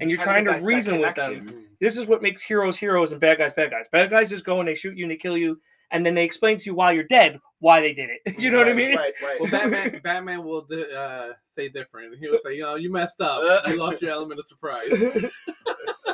and 0.00 0.10
you're 0.10 0.18
trying 0.18 0.44
to 0.44 0.50
get 0.50 0.56
that- 0.56 0.60
that 0.60 0.66
reason 0.66 0.98
with 1.00 1.14
them. 1.14 1.66
This 1.80 1.96
is 1.96 2.06
what 2.06 2.22
makes 2.22 2.42
heroes 2.42 2.76
heroes 2.76 3.12
and 3.12 3.20
bad 3.20 3.38
guys 3.38 3.52
bad 3.54 3.70
guys. 3.70 3.86
Bad 3.90 4.10
guys 4.10 4.28
just 4.28 4.44
go 4.44 4.60
and 4.60 4.68
they 4.68 4.74
shoot 4.74 4.96
you 4.96 5.04
and 5.04 5.10
they 5.10 5.16
kill 5.16 5.36
you, 5.36 5.60
and 5.90 6.04
then 6.04 6.14
they 6.14 6.24
explain 6.24 6.58
to 6.58 6.64
you 6.64 6.74
while 6.74 6.92
you're 6.92 7.04
dead 7.04 7.38
why 7.60 7.80
they 7.80 7.92
did 7.94 8.10
it. 8.10 8.20
You 8.38 8.50
know 8.50 8.58
what 8.58 8.68
I 8.68 8.72
mean? 8.74 8.96
Right, 8.96 9.12
right. 9.22 9.40
Well, 9.40 9.50
Batman, 9.50 10.00
Batman 10.02 10.44
will 10.44 10.66
uh, 10.96 11.28
say 11.50 11.68
different. 11.68 12.18
He 12.18 12.28
will 12.28 12.38
say, 12.44 12.54
"You 12.56 12.62
know, 12.62 12.74
you 12.76 12.90
messed 12.92 13.20
up. 13.20 13.42
You 13.68 13.76
lost 13.76 14.02
your 14.02 14.10
element 14.10 14.40
of 14.40 14.46
surprise." 14.46 14.92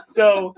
so 0.07 0.55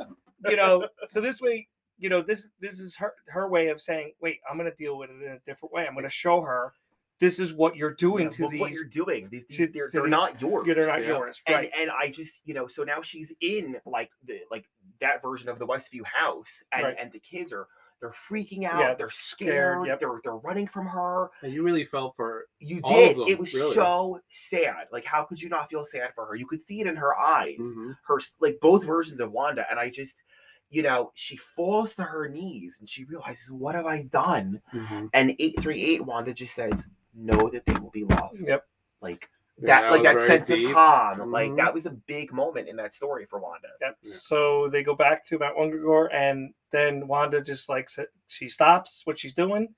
you 0.49 0.57
know 0.57 0.87
so 1.09 1.21
this 1.21 1.41
way 1.41 1.67
you 1.99 2.09
know 2.09 2.23
this 2.23 2.49
this 2.61 2.79
is 2.79 2.95
her 2.97 3.15
her 3.27 3.49
way 3.49 3.69
of 3.69 3.81
saying 3.81 4.13
wait 4.21 4.39
i'm 4.49 4.57
going 4.57 4.71
to 4.71 4.77
deal 4.77 4.97
with 4.97 5.11
it 5.11 5.21
in 5.21 5.33
a 5.33 5.39
different 5.41 5.73
way 5.73 5.85
i'm 5.87 5.95
going 5.95 6.05
to 6.05 6.11
show 6.11 6.41
her 6.41 6.73
this 7.21 7.39
is 7.41 7.53
what 7.53 7.77
you're 7.77 7.95
doing 7.95 8.25
Yeah, 8.27 8.31
to 8.31 8.43
look 8.49 8.61
what 8.61 8.73
you're 8.73 8.85
doing. 8.85 9.29
These, 9.31 9.45
to- 9.51 9.67
these, 9.67 9.73
they're, 9.75 9.87
to 9.89 9.93
they're 9.93 10.03
the- 10.05 10.09
not 10.09 10.41
yours. 10.41 10.67
yeah, 10.67 10.75
they're 10.75 10.87
not 10.87 11.01
Yeah. 11.03 11.09
yours 11.09 11.41
and 11.47 11.57
right 11.57 11.71
and 11.79 11.91
I 11.91 12.11
just 12.11 12.41
you 12.45 12.55
know 12.55 12.67
so 12.67 12.85
now 12.85 13.01
she's 13.03 13.33
in 13.41 13.77
like 13.87 14.11
the 14.25 14.41
like 14.51 14.67
that 15.01 15.21
version 15.23 15.49
of 15.49 15.59
the 15.59 15.67
Westview 15.67 16.05
house 16.05 16.63
and 16.73 16.85
Right. 16.85 16.97
and 16.99 17.11
the 17.13 17.19
kids 17.21 17.53
are 17.53 17.67
they're 18.01 18.11
freaking 18.11 18.63
out 18.65 18.79
Yeah, 18.81 18.95
they're 18.95 19.11
scared, 19.11 19.51
scared 19.83 19.87
yep. 19.89 19.99
they're 19.99 20.21
they're 20.23 20.37
running 20.37 20.69
from 20.69 20.87
her 20.87 21.31
And 21.43 21.53
you 21.53 21.65
really 21.65 21.85
felt 21.85 22.15
for 22.17 22.45
you 22.61 22.81
All 22.85 22.93
of 22.93 22.97
did 23.09 23.17
them, 23.17 23.25
it 23.29 23.39
was 23.39 23.53
really. 23.55 23.75
so 23.75 24.21
sad 24.29 24.87
like 24.93 25.05
how 25.05 25.25
could 25.25 25.43
you 25.43 25.49
not 25.49 25.69
feel 25.69 25.85
sad 25.85 26.11
for 26.15 26.25
her 26.27 26.37
you 26.37 26.47
could 26.47 26.63
see 26.63 26.81
it 26.81 26.87
in 26.87 26.95
her 26.97 27.19
eyes 27.19 27.57
Mhm. 27.59 27.97
her 28.07 28.19
like 28.41 28.59
both 28.61 28.85
versions 28.85 29.19
of 29.19 29.33
Wanda 29.33 29.65
and 29.69 29.81
I 29.81 29.91
just 29.91 30.23
you 30.71 30.83
know 30.85 31.11
she 31.15 31.37
falls 31.37 31.95
to 31.97 32.05
her 32.05 32.29
knees 32.29 32.77
and 32.79 32.89
she 32.89 33.05
realizes 33.05 33.51
what 33.51 33.75
have 33.75 33.87
I 33.87 34.03
done 34.03 34.63
Mhm. 34.73 35.11
and 35.13 35.31
838 35.41 36.05
Wanda 36.05 36.33
just 36.33 36.55
says 36.55 36.91
know 37.19 37.49
that 37.51 37.65
they 37.67 37.75
will 37.75 37.91
be 37.91 38.05
loved 38.05 38.41
yep 38.41 38.65
like 39.01 39.29
Yeah, 39.61 39.81
that 39.83 39.91
like 39.91 40.03
that 40.05 40.27
sense 40.27 40.49
deep. 40.49 40.69
of 40.69 40.73
calm 40.75 41.31
like 41.33 41.51
Mhm. 41.51 41.57
that 41.57 41.75
was 41.75 41.87
a 41.87 41.91
big 41.91 42.33
moment 42.33 42.69
in 42.69 42.77
that 42.77 42.95
story 42.95 43.27
for 43.27 43.39
wanda 43.41 43.69
yep 43.81 43.97
Yeah. 44.03 44.15
so 44.15 44.69
they 44.69 44.83
go 44.83 44.95
back 44.95 45.27
to 45.27 45.39
mount 45.39 45.57
wundagore 45.57 46.09
and 46.15 46.55
then 46.71 47.09
wanda 47.09 47.41
just 47.41 47.69
like 47.69 47.89
she 48.29 48.49
stops 48.49 49.03
what 49.05 49.19
she's 49.19 49.35
doing 49.35 49.75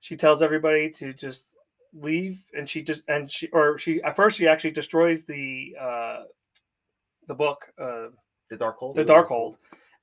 she 0.00 0.16
tells 0.16 0.42
everybody 0.42 0.90
to 0.90 1.12
just 1.12 1.54
leave 1.92 2.44
and 2.54 2.68
she 2.68 2.82
just 2.82 3.02
and 3.08 3.30
she 3.30 3.48
or 3.48 3.78
she 3.78 4.02
at 4.02 4.14
first 4.16 4.36
she 4.38 4.46
actually 4.46 4.70
destroys 4.70 5.24
the 5.24 5.74
uh 5.80 6.24
the 7.26 7.34
book 7.34 7.66
uh 7.78 8.08
the 8.50 8.56
Darkhold 8.56 8.94
the 8.94 9.04
Darkhold. 9.04 9.56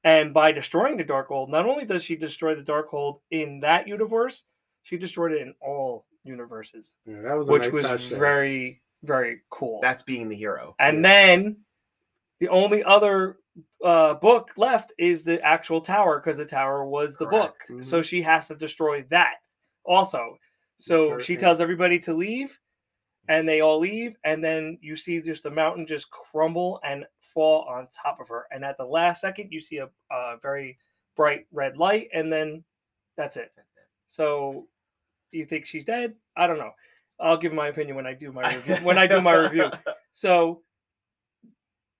And 0.03 0.31
by 0.36 0.51
destroying 0.51 0.97
the 0.97 1.03
Darkhold, 1.03 1.49
not 1.49 1.65
only 1.65 1.84
does 1.84 2.03
she 2.03 2.15
destroy 2.15 2.53
the 2.53 2.62
Darkhold 2.62 3.21
in 3.31 3.60
that 3.62 3.88
universe, 3.88 4.43
she 4.84 4.97
destroyed 4.97 5.31
it 5.31 5.41
in 5.41 5.55
all 5.62 6.05
universes, 6.26 6.94
Yeah, 7.06 7.22
that 7.22 7.34
was 7.38 7.48
a 7.48 7.52
which 7.52 7.64
nice 7.64 7.72
was 7.72 7.86
touch 7.86 8.10
there. 8.10 8.20
very, 8.20 8.82
very 9.04 9.42
cool. 9.52 9.80
that's 9.82 10.04
being 10.04 10.28
the 10.30 10.36
hero 10.36 10.76
and 10.80 10.98
yeah. 10.98 11.02
then 11.34 11.58
the 12.40 12.50
only 12.50 12.84
other 12.84 13.38
uh, 13.84 14.16
book 14.16 14.50
left 14.58 14.92
is 14.98 15.24
the 15.24 15.42
actual 15.42 15.80
tower 15.80 16.20
because 16.20 16.36
the 16.38 16.44
tower 16.46 16.84
was 16.86 17.16
the 17.16 17.26
book. 17.28 17.56
Correct. 17.68 17.86
So 17.86 18.02
she 18.02 18.22
has 18.24 18.48
to 18.50 18.56
destroy 18.56 19.04
that 19.10 19.36
also. 19.86 20.38
So 20.78 21.12
Sure, 21.12 21.20
she 21.22 21.34
yeah. 21.34 21.40
tells 21.40 21.62
everybody 21.62 21.98
to 22.00 22.14
leave, 22.14 22.60
and 23.30 23.48
they 23.48 23.62
all 23.62 23.80
leave, 23.80 24.18
and 24.26 24.44
then 24.44 24.78
you 24.82 24.98
see 24.98 25.22
just 25.22 25.44
the 25.44 25.50
mountain 25.52 25.88
just 25.88 26.12
crumble 26.12 26.82
and 26.84 27.06
fall 27.34 27.62
on 27.70 27.88
top 27.94 28.20
of 28.20 28.28
her. 28.28 28.48
And 28.52 28.66
at 28.66 28.78
the 28.78 28.84
last 28.86 29.22
second, 29.22 29.54
you 29.54 29.62
see 29.62 29.78
a, 29.78 29.88
a 30.12 30.36
very 30.42 30.78
bright 31.16 31.46
red 31.54 31.78
light, 31.78 32.10
and 32.14 32.32
then 32.34 32.66
that's 33.16 33.38
it. 33.38 33.54
So, 34.10 34.68
do 35.32 35.38
you 35.38 35.46
think 35.46 35.66
she's 35.66 35.84
dead? 35.84 36.14
I 36.38 36.48
don't 36.48 36.58
know. 36.58 36.72
I'll 37.20 37.38
give 37.38 37.54
my 37.54 37.68
opinion 37.68 37.96
when 37.96 38.06
I 38.06 38.14
do 38.14 38.32
my 38.32 38.56
review. 38.56 38.76
when 38.84 38.98
I 38.98 39.08
do 39.08 39.22
my 39.22 39.36
review. 39.36 39.70
So 40.18 40.62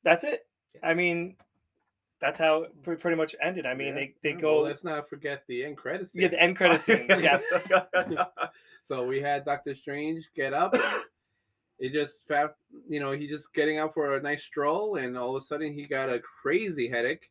that's 0.06 0.24
it. 0.24 0.48
I 0.82 0.94
mean, 0.94 1.36
that's 2.22 2.40
how 2.40 2.64
it 2.64 2.72
pretty 3.00 3.18
much 3.18 3.36
ended. 3.42 3.66
I 3.66 3.74
mean, 3.74 3.90
Yeah. 3.90 3.94
they, 3.96 4.16
they 4.24 4.30
Yeah, 4.36 4.40
go 4.42 4.54
Well, 4.56 4.64
let's 4.64 4.86
not 4.86 5.10
forget 5.10 5.44
the 5.50 5.66
end 5.66 5.76
credits. 5.76 6.16
yeah 6.16 6.30
the 6.30 6.42
end 6.42 6.56
credit 6.56 6.84
scene. 6.86 7.08
Yes. 7.10 7.44
So 8.86 9.06
we 9.06 9.20
had 9.20 9.44
Doctor 9.46 9.76
Strange 9.76 10.30
get 10.36 10.54
up. 10.54 10.74
It 11.78 11.92
just 11.92 12.22
you 12.88 13.02
know, 13.02 13.12
he 13.12 13.28
just 13.28 13.54
getting 13.54 13.80
out 13.80 13.94
for 13.94 14.16
a 14.16 14.22
nice 14.22 14.46
stroll, 14.46 14.96
and 14.96 15.18
all 15.18 15.36
of 15.36 15.44
a 15.44 15.46
sudden 15.46 15.74
he 15.74 15.86
got 15.86 16.08
a 16.10 16.22
crazy 16.22 16.88
headache, 16.88 17.30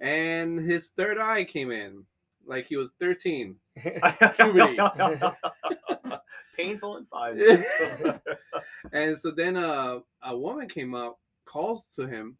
and 0.00 0.58
his 0.58 0.88
third 0.88 1.18
eye 1.18 1.44
came 1.44 1.70
in, 1.70 2.04
like 2.46 2.66
he 2.66 2.76
was 2.76 2.90
thirteen. 2.98 3.56
Puberty. 3.76 4.78
painful 6.56 6.96
and 6.96 7.08
five. 7.08 7.38
and 8.92 9.18
so 9.18 9.30
then 9.30 9.56
uh, 9.56 9.98
a 10.22 10.36
woman 10.36 10.68
came 10.68 10.94
up 10.94 11.18
calls 11.46 11.86
to 11.96 12.06
him 12.06 12.36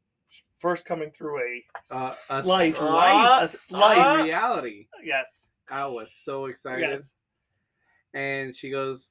First 0.61 0.85
coming 0.85 1.11
through 1.11 1.39
a, 1.39 1.65
uh, 1.91 2.09
a 2.09 2.13
slice, 2.13 2.77
slice, 2.77 3.55
a 3.55 3.57
slice. 3.57 4.19
in 4.19 4.27
reality. 4.27 4.89
yes, 5.03 5.49
I 5.71 5.87
was 5.87 6.11
so 6.23 6.47
excited. 6.47 6.83
yes. 6.83 7.09
And 8.13 8.55
she 8.55 8.69
goes, 8.71 9.09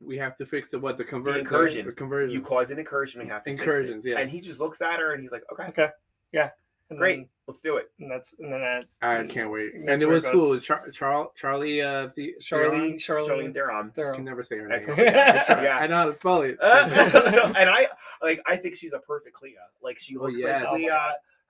"We 0.00 0.16
have 0.16 0.38
to 0.38 0.46
fix 0.46 0.72
it. 0.72 0.80
What 0.80 0.96
the 0.96 1.04
conversion? 1.04 1.40
incursion. 1.40 1.84
The 1.84 1.92
conversion. 1.92 2.30
You 2.30 2.40
cause 2.40 2.70
an 2.70 2.78
incursion, 2.78 3.20
we 3.20 3.28
have 3.28 3.42
to 3.42 3.50
fix 3.50 3.60
it. 3.60 3.68
Incursions, 3.68 4.06
yes. 4.06 4.16
And 4.18 4.30
he 4.30 4.40
just 4.40 4.58
looks 4.58 4.80
at 4.80 5.00
her 5.00 5.12
and 5.12 5.22
he's 5.22 5.32
like, 5.32 5.42
okay, 5.52 5.64
Okay, 5.64 5.88
yeah, 6.32 6.48
and 6.90 6.98
great, 6.98 7.16
then- 7.16 7.28
let's 7.46 7.60
do 7.60 7.76
it. 7.76 7.90
and 7.98 8.10
that's 8.10 8.34
and 8.38 8.52
then 8.52 8.60
that's 8.60 8.96
I 9.02 9.24
can't 9.26 9.50
wait. 9.50 9.72
That's 9.74 9.88
And 9.92 10.02
it 10.02 10.06
was 10.06 10.24
goes. 10.24 10.32
cool. 10.32 10.60
Char- 10.60 10.90
Char- 10.90 11.30
Charlie, 11.36 11.82
uh, 11.82 12.08
the 12.16 12.34
Charlene, 12.42 12.94
Charlene 12.96 13.28
Charlene, 13.28 13.52
Theron. 13.54 13.86
I 13.88 13.90
Theron. 13.90 14.14
can 14.16 14.24
never 14.24 14.42
say 14.42 14.56
her 14.58 14.68
That's 14.68 14.86
name. 14.86 14.96
cool. 14.96 15.06
I 15.08 15.86
know 15.86 15.96
how 15.96 16.10
to 16.10 16.16
spell 16.16 16.42
it. 16.42 16.58
and 16.62 17.70
I 17.70 17.88
like 18.22 18.40
I 18.46 18.56
think 18.56 18.76
she's 18.76 18.92
a 18.92 18.98
perfect 18.98 19.34
Clea. 19.36 19.56
Like 19.82 19.98
she 19.98 20.16
Oh, 20.16 20.22
looks 20.22 20.40
yes. 20.40 20.62
like 20.62 20.72
Oh, 20.72 20.76
Clea. 20.76 20.90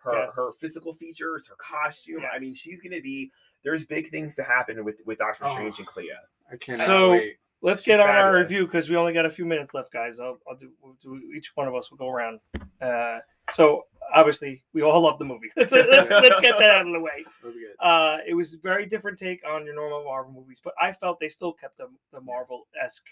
Her 0.01 0.12
Yes. 0.24 0.37
her 0.37 0.53
physical 0.61 0.92
features, 0.94 1.46
her 1.48 1.57
costume. 1.59 2.22
I 2.33 2.38
mean, 2.38 2.55
she's 2.55 2.81
gonna 2.81 3.01
be. 3.01 3.33
There's 3.64 3.85
big 3.85 4.11
things 4.11 4.37
to 4.37 4.44
happen 4.44 4.85
with 4.85 4.96
with 5.05 5.18
Doctor 5.18 5.44
Oh. 5.46 5.53
Strange 5.55 5.79
and 5.79 5.87
Clea. 5.87 6.12
I 6.53 6.57
cannot 6.57 6.87
So- 6.87 7.11
wait. 7.12 7.37
Let's 7.61 7.83
She's 7.83 7.87
get 7.96 7.98
on 7.98 8.09
our 8.09 8.37
review 8.37 8.66
because 8.66 8.88
we 8.88 8.94
only 8.94 9.12
got 9.12 9.27
a 9.27 9.31
few 9.31 9.44
minutes 9.44 9.74
left, 9.74 9.92
guys. 9.92 10.20
I'll, 10.20 10.38
I'll 10.48 10.55
do, 10.55 10.70
we'll 10.81 10.94
do 11.03 11.20
each 11.37 11.51
one 11.57 11.66
of 11.66 11.74
us 11.74 11.90
will 11.90 11.98
go 11.98 12.09
around. 12.09 12.38
Uh, 12.81 13.18
so 13.50 13.84
obviously 14.14 14.62
we 14.72 14.82
all 14.82 15.00
love 15.02 15.18
the 15.18 15.24
movie. 15.24 15.48
Let's 15.56 15.72
let's, 15.72 16.11
let's 16.11 16.40
get 16.40 16.58
that 16.58 16.70
out 16.70 16.87
of 16.87 16.92
the 16.92 17.00
way. 17.00 17.24
That'll 17.42 17.54
be 17.54 17.61
good. 17.61 17.84
Uh, 17.84 18.18
it 18.26 18.34
was 18.34 18.54
a 18.54 18.58
very 18.58 18.87
different 18.87 19.18
take 19.18 19.42
on 19.46 19.64
your 19.64 19.74
normal 19.74 20.04
Marvel 20.04 20.32
movies, 20.32 20.61
but 20.62 20.74
I 20.80 20.92
felt 20.92 21.20
they 21.20 21.28
still 21.28 21.52
kept 21.52 21.78
the, 21.78 21.88
the 22.12 22.20
Marvel 22.20 22.66
esque 22.82 23.06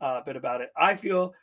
uh, 0.00 0.20
bit 0.22 0.36
about 0.36 0.60
it. 0.60 0.70
I 0.76 0.94
feel, 0.94 1.34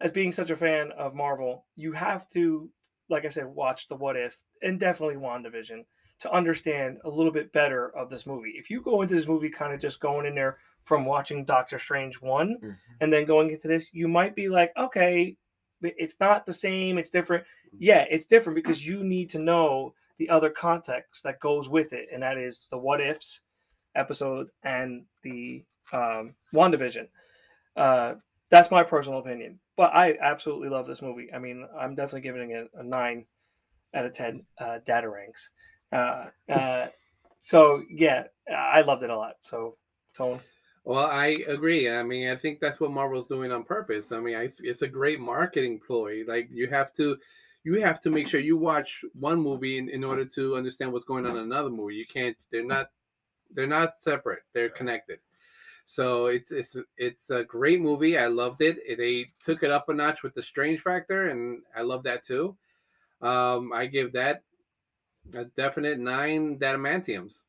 as 0.00 0.10
being 0.10 0.32
such 0.32 0.50
a 0.50 0.56
fan 0.56 0.92
of 0.92 1.14
Marvel, 1.14 1.66
you 1.76 1.92
have 1.92 2.28
to, 2.30 2.70
like 3.08 3.24
I 3.24 3.28
said, 3.28 3.46
watch 3.46 3.88
the 3.88 3.96
What 3.96 4.16
If 4.16 4.36
and 4.62 4.80
definitely 4.80 5.16
WandaVision 5.16 5.84
to 6.20 6.32
understand 6.32 6.98
a 7.04 7.10
little 7.10 7.32
bit 7.32 7.52
better 7.52 7.96
of 7.96 8.10
this 8.10 8.26
movie. 8.26 8.54
If 8.56 8.70
you 8.70 8.82
go 8.82 9.02
into 9.02 9.14
this 9.14 9.26
movie 9.26 9.48
kind 9.48 9.72
of 9.72 9.80
just 9.80 10.00
going 10.00 10.26
in 10.26 10.34
there 10.34 10.58
from 10.84 11.04
watching 11.04 11.44
Doctor 11.44 11.78
Strange 11.78 12.20
one 12.20 12.56
and 13.00 13.12
then 13.12 13.24
going 13.24 13.50
into 13.50 13.68
this, 13.68 13.90
you 13.92 14.06
might 14.06 14.34
be 14.34 14.48
like, 14.48 14.72
okay, 14.76 15.36
it's 15.82 16.20
not 16.20 16.46
the 16.46 16.52
same, 16.52 16.98
it's 16.98 17.10
different. 17.10 17.44
Yeah, 17.78 18.04
it's 18.10 18.26
different 18.26 18.56
because 18.56 18.84
you 18.86 19.04
need 19.04 19.30
to 19.30 19.38
know 19.38 19.94
the 20.18 20.28
other 20.28 20.50
context 20.50 21.22
that 21.22 21.40
goes 21.40 21.68
with 21.68 21.92
it, 21.92 22.08
and 22.12 22.22
that 22.22 22.38
is 22.38 22.66
the 22.70 22.78
what 22.78 23.00
ifs 23.00 23.40
episode 23.94 24.48
and 24.62 25.04
the 25.22 25.64
um, 25.92 26.34
WandaVision. 26.52 27.08
Uh, 27.76 28.14
that's 28.50 28.70
my 28.70 28.82
personal 28.82 29.20
opinion, 29.20 29.60
but 29.76 29.94
I 29.94 30.16
absolutely 30.20 30.68
love 30.68 30.86
this 30.86 31.02
movie. 31.02 31.32
I 31.32 31.38
mean, 31.38 31.66
I'm 31.78 31.94
definitely 31.94 32.22
giving 32.22 32.50
it 32.50 32.68
a 32.74 32.82
nine 32.82 33.24
out 33.94 34.06
of 34.06 34.12
ten 34.12 34.44
uh, 34.58 34.78
data 34.84 35.08
ranks. 35.08 35.50
Uh, 35.92 36.26
uh, 36.48 36.88
so 37.40 37.82
yeah, 37.88 38.24
I 38.54 38.82
loved 38.82 39.02
it 39.02 39.10
a 39.10 39.16
lot. 39.16 39.36
So, 39.42 39.76
Tone. 40.16 40.40
Well, 40.84 41.06
I 41.06 41.44
agree. 41.46 41.90
I 41.90 42.02
mean, 42.02 42.28
I 42.30 42.36
think 42.36 42.58
that's 42.58 42.80
what 42.80 42.90
Marvel's 42.90 43.28
doing 43.28 43.52
on 43.52 43.64
purpose. 43.64 44.12
I 44.12 44.20
mean, 44.20 44.36
I, 44.36 44.48
it's 44.60 44.82
a 44.82 44.88
great 44.88 45.20
marketing 45.20 45.80
ploy. 45.86 46.24
Like 46.26 46.48
you 46.50 46.68
have 46.68 46.94
to, 46.94 47.16
you 47.64 47.82
have 47.82 48.00
to 48.02 48.10
make 48.10 48.28
sure 48.28 48.40
you 48.40 48.56
watch 48.56 49.04
one 49.12 49.40
movie 49.40 49.78
in, 49.78 49.90
in 49.90 50.02
order 50.02 50.24
to 50.24 50.56
understand 50.56 50.92
what's 50.92 51.04
going 51.04 51.26
on 51.26 51.36
in 51.36 51.42
another 51.42 51.68
movie. 51.68 51.96
You 51.96 52.06
can't. 52.06 52.36
They're 52.50 52.64
not. 52.64 52.90
They're 53.52 53.66
not 53.66 54.00
separate. 54.00 54.42
They're 54.54 54.70
connected. 54.70 55.18
So 55.84 56.26
it's 56.26 56.52
it's 56.52 56.76
it's 56.96 57.30
a 57.30 57.44
great 57.44 57.80
movie. 57.80 58.16
I 58.16 58.28
loved 58.28 58.62
it. 58.62 58.78
They 58.96 59.32
took 59.44 59.62
it 59.62 59.70
up 59.70 59.88
a 59.88 59.94
notch 59.94 60.22
with 60.22 60.34
the 60.34 60.42
strange 60.42 60.80
factor, 60.80 61.28
and 61.30 61.62
I 61.76 61.82
love 61.82 62.04
that 62.04 62.24
too. 62.24 62.56
Um, 63.20 63.72
I 63.72 63.86
give 63.86 64.12
that 64.12 64.42
a 65.34 65.44
definite 65.44 65.98
nine 65.98 66.58
dadamantiums. 66.58 67.40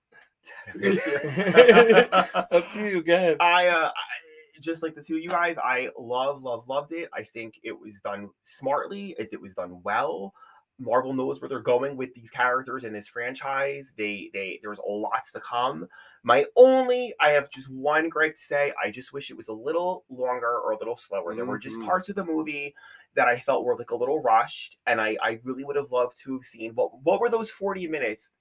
Up 2.52 2.72
to 2.74 2.90
you. 2.90 3.04
Go 3.04 3.16
ahead. 3.16 3.38
I, 3.40 3.68
uh, 3.68 3.88
I 3.90 4.60
just 4.60 4.84
like 4.84 4.96
the 4.96 5.02
two 5.04 5.16
of 5.18 5.24
you 5.24 5.30
guys, 5.30 5.58
I 5.58 5.90
love, 5.98 6.44
love, 6.44 6.68
loved 6.68 6.92
it. 6.92 7.10
I 7.14 7.24
think 7.24 7.56
it 7.64 7.78
was 7.80 8.00
done 8.02 8.30
smartly. 8.44 9.16
It, 9.18 9.30
it 9.32 9.42
was 9.42 9.54
done 9.56 9.82
well. 9.84 10.34
Marvel 10.80 11.14
knows 11.14 11.40
where 11.40 11.48
they're 11.50 11.60
going 11.60 11.96
with 11.96 12.12
these 12.16 12.32
characters 12.32 12.84
in 12.86 12.94
this 12.94 13.08
franchise. 13.08 13.94
They, 13.98 14.32
they, 14.34 14.60
there's 14.64 14.80
a 14.80 14.90
lots 14.90 15.32
to 15.34 15.40
come. 15.40 15.88
My 16.24 16.46
only, 16.56 17.14
I 17.20 17.32
have 17.32 17.52
just 17.52 17.70
one 17.70 18.10
gripe 18.10 18.34
to 18.34 18.40
say. 18.40 18.74
I 18.84 18.90
just 18.90 19.14
wish 19.14 19.30
it 19.30 19.38
was 19.38 19.48
a 19.48 19.54
little 19.54 20.06
longer 20.10 20.48
or 20.60 20.72
a 20.72 20.78
little 20.80 20.98
slower. 20.98 21.36
There 21.36 21.46
were 21.46 21.60
just 21.60 21.78
Mhm. 21.80 21.86
parts 21.86 22.10
of 22.10 22.16
the 22.16 22.26
movie 22.26 22.74
that 23.16 23.28
I 23.28 23.38
felt 23.38 23.64
were 23.64 23.76
like 23.78 23.92
a 23.92 23.96
little 23.96 24.22
rushed, 24.24 24.78
and 24.88 25.00
I, 25.00 25.18
I 25.22 25.40
really 25.44 25.64
would 25.64 25.76
have 25.76 25.92
loved 25.92 26.20
to 26.24 26.34
have 26.34 26.46
seen 26.46 26.72
what, 26.74 26.90
what 27.04 27.20
were 27.20 27.30
those 27.30 27.52
40 27.52 27.88
minutes 27.88 28.32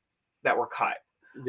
that 0.42 0.56
were 0.56 0.66
cut. 0.66 0.96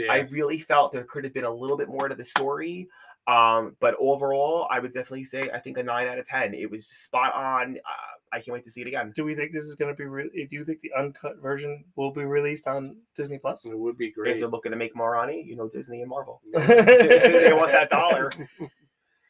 I 0.09 0.19
really 0.31 0.59
felt 0.59 0.91
there 0.91 1.03
could 1.03 1.23
have 1.23 1.33
been 1.33 1.43
a 1.45 1.53
little 1.53 1.77
bit 1.77 1.89
more 1.89 2.07
to 2.07 2.15
the 2.15 2.23
story. 2.23 2.87
Um, 3.27 3.75
but 3.79 3.95
overall, 3.99 4.67
I 4.71 4.79
would 4.79 4.93
definitely 4.93 5.25
say 5.25 5.49
I 5.53 5.59
think 5.59 5.77
a 5.77 5.83
nine 5.83 6.07
out 6.07 6.17
of 6.17 6.27
ten. 6.27 6.53
It 6.53 6.69
was 6.69 6.87
just 6.87 7.03
spot 7.03 7.33
on. 7.35 7.77
Uh, 7.77 8.33
I 8.33 8.37
can't 8.37 8.53
wait 8.53 8.63
to 8.63 8.71
see 8.71 8.81
it 8.81 8.87
again. 8.87 9.11
Do 9.15 9.23
we 9.23 9.35
think 9.35 9.51
this 9.51 9.65
is 9.65 9.75
going 9.75 9.93
to 9.93 9.97
be? 9.97 10.05
Re- 10.05 10.47
do 10.49 10.55
you 10.55 10.65
think 10.65 10.81
the 10.81 10.91
uncut 10.97 11.37
version 11.41 11.83
will 11.95 12.11
be 12.11 12.23
released 12.23 12.65
on 12.67 12.95
Disney 13.15 13.37
Plus? 13.37 13.65
It 13.65 13.77
would 13.77 13.97
be 13.97 14.09
great 14.11 14.31
If 14.31 14.33
great. 14.33 14.39
they're 14.39 14.49
looking 14.49 14.71
to 14.71 14.77
make 14.77 14.95
more 14.95 15.15
money, 15.15 15.43
you 15.45 15.55
know, 15.55 15.69
Disney 15.69 16.01
and 16.01 16.09
Marvel. 16.09 16.41
They 16.53 17.53
want 17.53 17.71
that 17.73 17.89
dollar. 17.89 18.31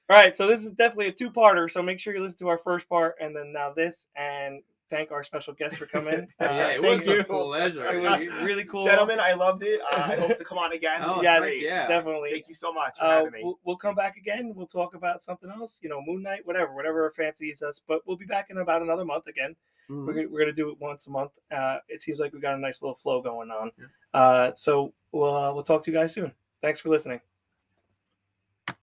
All 0.09 0.17
right, 0.17 0.35
so 0.35 0.45
this 0.45 0.63
is 0.65 0.71
definitely 0.71 1.07
a 1.07 1.11
two-parter. 1.13 1.71
So 1.71 1.81
make 1.81 1.99
sure 1.99 2.13
you 2.13 2.21
listen 2.21 2.39
to 2.39 2.49
our 2.49 2.57
first 2.57 2.87
part 2.89 3.15
and 3.21 3.35
then 3.35 3.53
now 3.53 3.71
this, 3.73 4.07
and 4.15 4.61
thank 4.91 5.11
our 5.11 5.23
special 5.23 5.53
guest 5.53 5.77
for 5.77 5.87
coming. 5.87 6.27
yeah, 6.39 6.47
Uh, 6.47 6.67
it 6.67 6.81
thank 6.83 6.97
was 6.99 7.07
you. 7.07 7.19
a 7.21 7.23
pleasure. 7.23 7.85
it 7.87 7.99
was 8.01 8.21
really 8.43 8.63
cool, 8.65 8.83
Gentlemen, 8.83 9.19
I 9.19 9.33
loved 9.33 9.63
it. 9.63 9.81
Uh, 9.91 9.95
I 10.11 10.15
hope 10.17 10.37
to 10.37 10.43
come 10.43 10.59
on 10.59 10.73
again. 10.73 11.01
Oh, 11.03 11.21
yes, 11.23 11.39
great. 11.41 11.63
yeah. 11.63 11.87
definitely. 11.87 12.31
Thank 12.33 12.47
you 12.49 12.53
so 12.55 12.71
much 12.71 12.97
for 12.99 13.05
Uh, 13.05 13.09
having 13.17 13.31
me. 13.31 13.39
we'll, 13.43 13.59
we'll 13.63 13.77
come 13.77 13.95
back 13.95 14.17
again. 14.17 14.53
We'll 14.55 14.67
talk 14.67 14.93
about 14.93 15.23
something 15.23 15.49
else, 15.49 15.79
you 15.81 15.89
know, 15.89 16.01
Moon 16.05 16.21
Knight, 16.21 16.45
whatever, 16.45 16.75
whatever 16.75 17.09
fancies 17.09 17.63
us. 17.63 17.81
But 17.87 18.05
we'll 18.05 18.17
be 18.17 18.25
back 18.25 18.51
in 18.51 18.57
about 18.59 18.83
another 18.83 19.05
month 19.05 19.25
again. 19.25 19.55
Mhm. 19.89 20.05
We're, 20.05 20.13
gonna, 20.13 20.27
we're 20.29 20.39
gonna 20.41 20.53
do 20.53 20.69
it 20.69 20.79
once 20.79 21.07
a 21.07 21.09
month. 21.09 21.31
Uh, 21.51 21.77
it 21.89 22.01
seems 22.03 22.19
like 22.19 22.33
we 22.33 22.39
got 22.39 22.53
a 22.53 22.59
nice 22.59 22.81
little 22.83 22.95
flow 22.95 23.21
going 23.21 23.49
on. 23.49 23.71
Uh, 24.13 24.51
so 24.55 24.93
we'll 25.11 25.35
uh, 25.35 25.51
we'll 25.53 25.63
talk 25.63 25.83
to 25.85 25.91
you 25.91 25.97
guys 25.97 26.13
soon. 26.13 26.31
Thanks 26.61 26.79
for 26.79 26.89
listening. 26.89 27.19